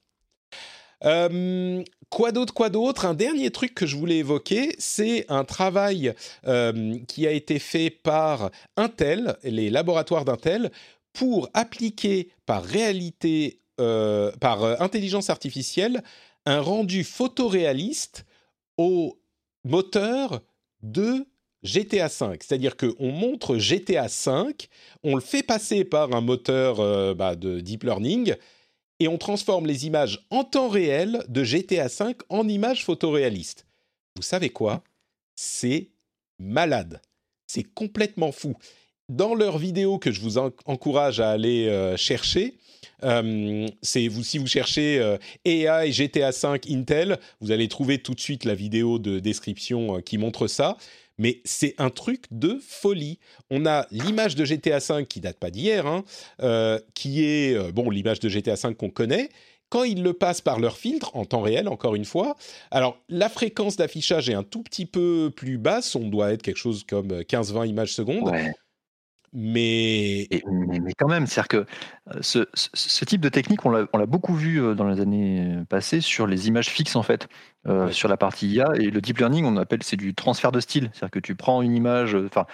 [1.05, 3.05] Euh, quoi d'autre, quoi d'autre?
[3.07, 6.15] Un dernier truc que je voulais évoquer, c'est un travail
[6.47, 10.71] euh, qui a été fait par Intel, les laboratoires d'Intel,
[11.13, 16.03] pour appliquer par réalité, euh, par intelligence artificielle,
[16.47, 18.25] un rendu photoréaliste
[18.77, 19.19] au
[19.65, 20.41] moteur
[20.83, 21.27] de
[21.63, 22.39] GTA V.
[22.41, 24.55] C'est-à-dire qu'on montre GTA V,
[25.05, 28.35] on le fait passer par un moteur bah, de deep learning
[29.03, 33.67] et on transforme les images en temps réel de GTA V en images photoréalistes.
[34.15, 34.85] Vous savez quoi?
[35.35, 35.89] C'est
[36.39, 37.01] malade.
[37.49, 38.55] C'est complètement fou.
[39.09, 42.55] Dans leur vidéo que je vous en- encourage à aller euh, chercher,
[43.03, 43.67] euh,
[44.09, 48.45] vous si vous cherchez euh, AI GTA V Intel, vous allez trouver tout de suite
[48.45, 50.77] la vidéo de description qui montre ça.
[51.19, 53.19] Mais c'est un truc de folie.
[53.51, 56.05] On a l'image de GTA V qui date pas d'hier, hein,
[56.43, 59.29] euh, qui est euh, bon l'image de GTA V qu'on connaît.
[59.69, 62.37] Quand ils le passent par leur filtre en temps réel, encore une fois,
[62.71, 66.59] alors la fréquence d'affichage est un tout petit peu plus basse, on doit être quelque
[66.59, 68.31] chose comme 15-20 images secondes.
[69.33, 71.57] Mais Et- mais, mais quand même, c'est-à-dire que
[72.15, 76.01] euh, ce, ce- type de technique, on l'a beaucoup vu euh, dans les années passées
[76.01, 77.29] sur les images fixes en fait,
[77.67, 77.93] euh, Ouais.
[77.93, 78.69] sur la partie IA.
[78.77, 81.63] Et le deep learning, on appelle c'est du transfert de style, c'est-à-dire que tu prends
[81.63, 82.47] une image, euh, enfin,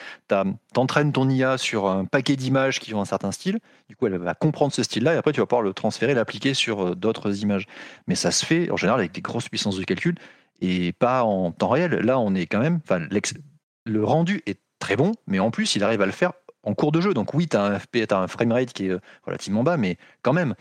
[0.73, 3.59] t'entraînes ton IA sur un paquet d'images qui ont un certain style.
[3.89, 6.55] Du coup, elle va comprendre ce style-là, et après tu vas pouvoir le transférer, l'appliquer
[6.55, 7.67] sur euh, d'autres images.
[8.07, 10.15] Mais ça se fait en général avec des grosses puissances de calcul
[10.61, 11.93] et pas en temps réel.
[12.01, 12.81] Là, on est quand même,
[13.85, 16.93] le rendu est très bon, mais en plus, il arrive à le faire en cours
[16.93, 17.15] de jeu.
[17.15, 19.97] Donc oui, tu as un FP, t'as un framerate qui est euh, relativement bas, mais
[20.23, 20.55] quand même,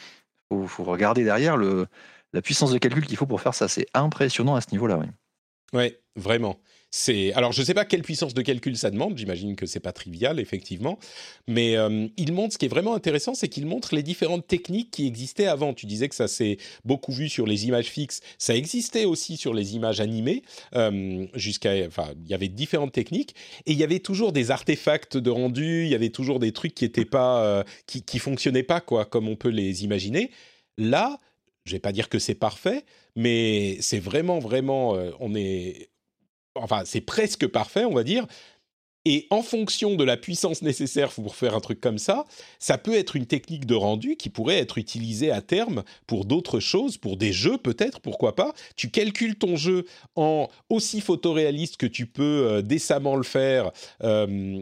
[0.50, 1.88] faut, faut regarder derrière le,
[2.34, 3.68] la puissance de calcul qu'il faut pour faire ça.
[3.68, 4.98] C'est impressionnant à ce niveau-là.
[4.98, 5.08] Oui.
[5.74, 6.60] Ouais, vraiment.
[6.98, 9.16] C'est alors je sais pas quelle puissance de calcul ça demande.
[9.20, 10.98] J'imagine que c'est pas trivial effectivement,
[11.48, 14.90] mais euh, il montre ce qui est vraiment intéressant, c'est qu'il montre les différentes techniques
[14.90, 15.76] qui existaient avant.
[15.76, 19.54] Tu disais que ça s'est beaucoup vu sur les images fixes, ça existait aussi sur
[19.54, 20.42] les images animées.
[20.74, 23.36] euh, jusqu'à, enfin, il y avait différentes techniques
[23.68, 25.84] et il y avait toujours des artefacts de rendu.
[25.84, 29.28] Il y avait toujours des trucs qui étaient pas, euh, qui, fonctionnaient pas quoi, comme
[29.28, 30.32] on peut les imaginer.
[30.80, 31.20] Là,
[31.66, 32.86] je vais pas dire que c'est parfait,
[33.16, 35.90] mais c'est vraiment, vraiment, on est,
[36.62, 38.26] enfin, c'est presque parfait, on va dire.
[39.10, 42.26] Et en fonction de la puissance nécessaire pour faire un truc comme ça,
[42.60, 46.60] ça peut être une technique de rendu qui pourrait être utilisée à terme pour d'autres
[46.60, 48.54] choses, pour des jeux peut-être, pourquoi pas.
[48.76, 49.86] Tu calcules ton jeu
[50.16, 53.72] en aussi photoréaliste que tu peux euh, décemment le faire
[54.04, 54.62] euh,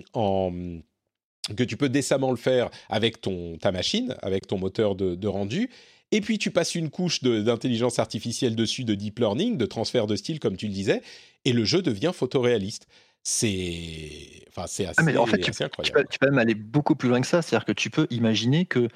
[1.58, 5.72] que tu peux décemment le faire avec ton, ta machine, avec ton moteur de rendu,
[6.12, 10.16] et puis tu passes une couche d'intelligence artificielle dessus, de deep learning, de transfert de
[10.16, 11.02] style, comme tu le disais,
[11.46, 12.88] et le jeu devient photoréaliste
[13.28, 16.08] c'est enfin assez, ah mais en fait, tu, incroyable.
[16.10, 18.88] Tu peux, même aller beaucoup plus loin que ça, c'est-à-dire que tu peux imaginer que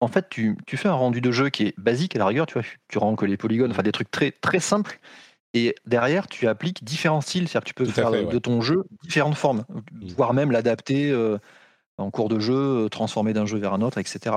[0.00, 2.46] en fait tu, tu, fais un rendu de jeu qui est basique à la rigueur,
[2.46, 4.98] tu vois, tu rends que les polygones, enfin des trucs très très simples.
[5.54, 9.36] Et derrière, tu appliques différents styles, c'est-à-dire que tu peux faire de ton jeu différentes
[9.36, 10.08] formes, mmh.
[10.16, 11.38] voire même l'adapter euh,
[11.96, 14.36] en cours de jeu, transformer d'un jeu vers un autre, etc.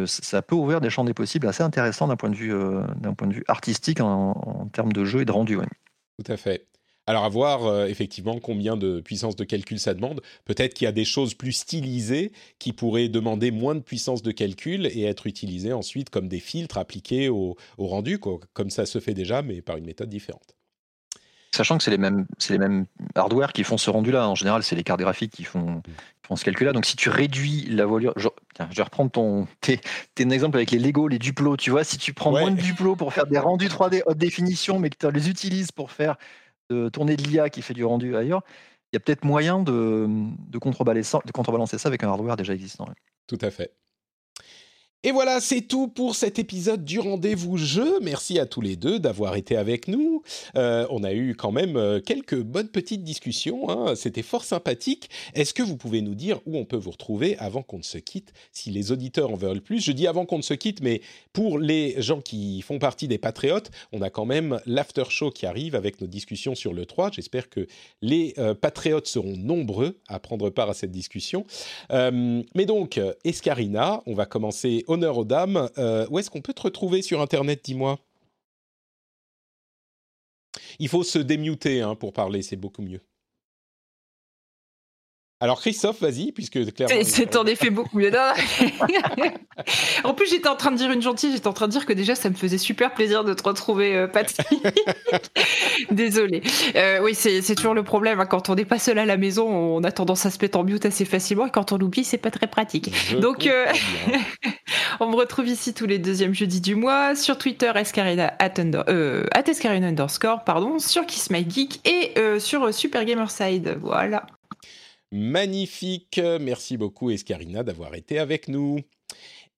[0.00, 2.52] Euh, ça peut ouvrir des champs des possibles assez intéressants d'un point de vue,
[2.96, 5.56] d'un point de vue artistique en, en, termes de jeu et de rendu.
[5.56, 5.66] Ouais.
[6.22, 6.66] Tout à fait.
[7.06, 10.22] Alors à voir euh, effectivement combien de puissance de calcul ça demande.
[10.44, 14.32] Peut-être qu'il y a des choses plus stylisées qui pourraient demander moins de puissance de
[14.32, 19.14] calcul et être utilisées ensuite comme des filtres appliqués au, rendu, comme ça se fait
[19.14, 20.54] déjà, mais par une méthode différente.
[21.54, 24.28] Sachant que c'est les mêmes, c'est les mêmes hardware qui font ce rendu-là.
[24.28, 25.82] En général, c'est les cartes graphiques qui font,
[26.26, 26.72] font ce calcul-là.
[26.72, 28.28] Donc, si tu réduis la voilure, je,
[28.58, 29.80] vais reprendre ton, tes,
[30.20, 31.56] un exemple avec les Lego, les Duplo.
[31.56, 34.78] Tu vois, si tu prends moins de Duplo pour faire des rendus 3D haute définition,
[34.78, 36.16] mais que tu les utilises pour faire
[36.70, 38.42] de tourner de l'IA qui fait du rendu ailleurs,
[38.92, 40.06] il y a peut-être moyen de,
[40.48, 42.86] de, contrebalancer ça avec un hardware déjà existant.
[43.26, 43.72] Tout à fait.
[45.06, 47.98] Et voilà, c'est tout pour cet épisode du rendez-vous jeu.
[48.00, 50.22] Merci à tous les deux d'avoir été avec nous.
[50.56, 53.68] Euh, on a eu quand même euh, quelques bonnes petites discussions.
[53.68, 53.96] Hein.
[53.96, 55.10] C'était fort sympathique.
[55.34, 57.98] Est-ce que vous pouvez nous dire où on peut vous retrouver avant qu'on ne se
[57.98, 58.32] quitte?
[58.50, 61.02] Si les auditeurs en veulent plus, je dis avant qu'on ne se quitte, mais
[61.34, 65.44] pour les gens qui font partie des patriotes, on a quand même l'after show qui
[65.44, 67.10] arrive avec nos discussions sur le 3.
[67.10, 67.66] J'espère que
[68.00, 71.44] les euh, patriotes seront nombreux à prendre part à cette discussion.
[71.90, 75.68] mais donc, Escarina, on va commencer honneur aux dames.
[75.78, 77.98] Euh, où est-ce qu'on peut te retrouver sur Internet, dis-moi?
[80.78, 83.00] Il faut se démuter hein, pour parler, c'est beaucoup mieux.
[85.44, 87.02] Alors Christophe, vas-y, puisque clairement...
[87.04, 88.10] C'est en effet beaucoup mieux.
[90.04, 91.92] en plus, j'étais en train de dire une gentille, j'étais en train de dire que
[91.92, 94.48] déjà, ça me faisait super plaisir de te retrouver, euh, Patrick.
[95.90, 96.42] Désolée.
[96.76, 98.20] Euh, oui, c'est toujours le problème.
[98.20, 98.24] Hein.
[98.24, 100.64] Quand on n'est pas seul à la maison, on a tendance à se mettre en
[100.64, 101.44] mute assez facilement.
[101.44, 102.90] Et quand on oublie, c'est pas très pratique.
[103.20, 103.66] Donc, euh,
[105.00, 110.42] on me retrouve ici tous les deuxièmes jeudis du mois, sur Twitter, escarina, at, underscore,
[110.44, 113.76] pardon, sur Kiss My Geek et sur Super Gamerside.
[113.82, 114.24] Voilà.
[115.14, 116.20] Magnifique.
[116.40, 118.80] Merci beaucoup, Escarina, d'avoir été avec nous.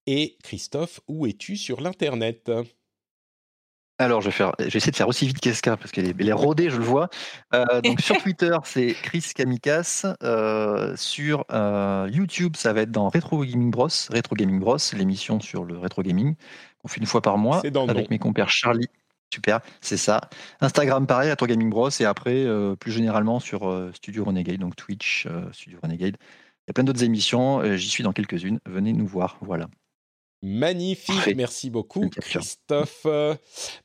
[0.07, 2.51] Et Christophe, où es-tu sur l'Internet?
[3.99, 6.77] Alors, je vais, faire, essayer de faire aussi vite qu'Esca, parce qu'elle est, rodée, je
[6.77, 7.09] le vois.
[7.55, 10.05] Euh, donc, sur Twitter, c'est Chris Kamikas.
[10.23, 15.41] Euh, sur euh, YouTube, ça va être dans Retro Gaming Bros, Retro Gaming Bros, l'émission
[15.41, 16.35] sur le rétro gaming
[16.83, 18.91] qu'on fait une fois par mois avec mes compères Charlie
[19.33, 20.21] Super, c'est ça.
[20.61, 21.91] Instagram, pareil, à toi Gaming Bros.
[22.01, 26.17] Et après, euh, plus généralement sur euh, Studio Renegade, donc Twitch, euh, Studio Renegade.
[26.21, 27.77] Il y a plein d'autres émissions.
[27.77, 28.61] J'y suis dans quelques-unes.
[28.67, 29.39] Venez nous voir.
[29.41, 29.69] Voilà.
[30.43, 33.07] Magnifique, merci beaucoup Christophe.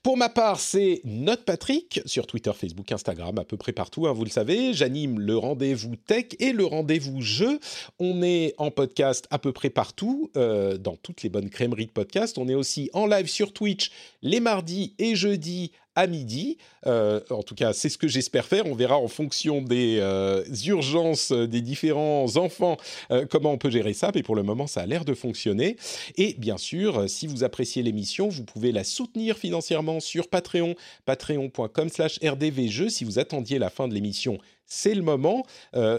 [0.03, 4.13] Pour ma part, c'est Note Patrick sur Twitter, Facebook, Instagram, à peu près partout, hein,
[4.13, 4.73] vous le savez.
[4.73, 7.59] J'anime le rendez-vous tech et le rendez-vous jeu.
[7.99, 11.91] On est en podcast à peu près partout, euh, dans toutes les bonnes crèmeries de
[11.91, 12.37] podcast.
[12.37, 13.91] On est aussi en live sur Twitch
[14.21, 16.57] les mardis et jeudis à midi.
[16.87, 18.65] Euh, en tout cas, c'est ce que j'espère faire.
[18.65, 22.77] On verra en fonction des euh, urgences des différents enfants
[23.11, 24.11] euh, comment on peut gérer ça.
[24.15, 25.75] Mais pour le moment, ça a l'air de fonctionner.
[26.17, 32.89] Et bien sûr, si vous appréciez l'émission, vous pouvez la soutenir financièrement sur Patreon, patreon.com/rdvjeux.
[32.89, 35.45] Si vous attendiez la fin de l'émission, c'est le moment.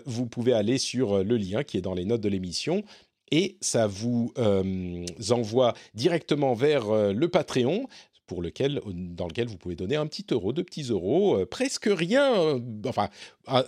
[0.06, 2.82] vous pouvez aller sur le lien qui est dans les notes de l'émission
[3.30, 4.32] et ça vous
[5.30, 7.86] envoie directement vers le Patreon
[8.32, 11.86] pour lequel, dans lequel vous pouvez donner un petit euro, deux petits euros, euh, presque
[11.92, 13.10] rien, euh, enfin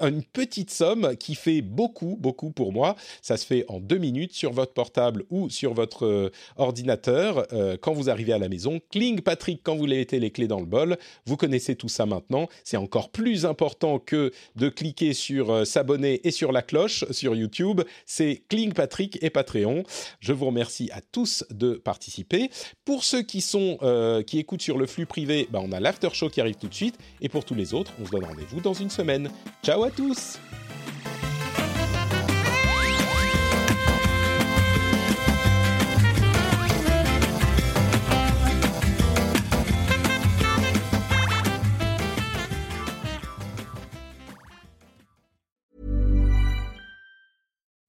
[0.01, 2.97] une petite somme qui fait beaucoup, beaucoup pour moi.
[3.23, 7.47] Ça se fait en deux minutes sur votre portable ou sur votre euh, ordinateur
[7.81, 8.81] quand vous arrivez à la maison.
[8.91, 10.97] Cling Patrick quand vous mettez les clés dans le bol.
[11.27, 12.49] Vous connaissez tout ça maintenant.
[12.63, 17.81] C'est encore plus important que de cliquer sur s'abonner et sur la cloche sur YouTube.
[18.07, 19.83] C'est Cling Patrick et Patreon.
[20.21, 22.51] Je vous remercie à tous de participer.
[22.85, 23.79] Pour ceux qui sont
[24.27, 26.75] qui écoutent sur le flux privé, bah, on a l'after show qui arrive tout de
[26.75, 26.99] suite.
[27.21, 29.31] Et pour tous les autres, on se donne rendez-vous dans une semaine.
[29.63, 30.39] Ciao à tous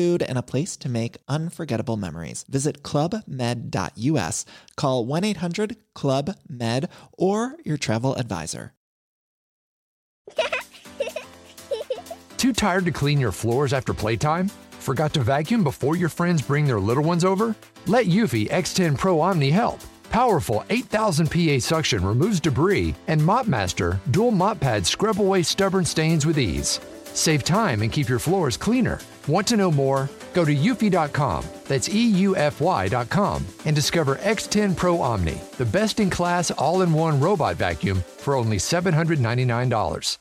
[0.00, 2.44] food, and a place to make unforgettable memories.
[2.48, 4.44] Visit clubmed.us,
[4.76, 8.72] call 1 800 Club Med, or your travel advisor.
[12.38, 14.48] Too tired to clean your floors after playtime?
[14.78, 17.54] Forgot to vacuum before your friends bring their little ones over?
[17.86, 19.80] Let Eufy X10 Pro Omni help.
[20.08, 26.24] Powerful 8000 PA suction removes debris, and MopMaster dual mop pads scrub away stubborn stains
[26.24, 26.80] with ease.
[27.12, 28.98] Save time and keep your floors cleaner.
[29.26, 30.08] Want to know more?
[30.32, 36.82] Go to eufy.com, that's EUFY.com, and discover X10 Pro Omni, the best in class all
[36.82, 40.18] in one robot vacuum for only $799.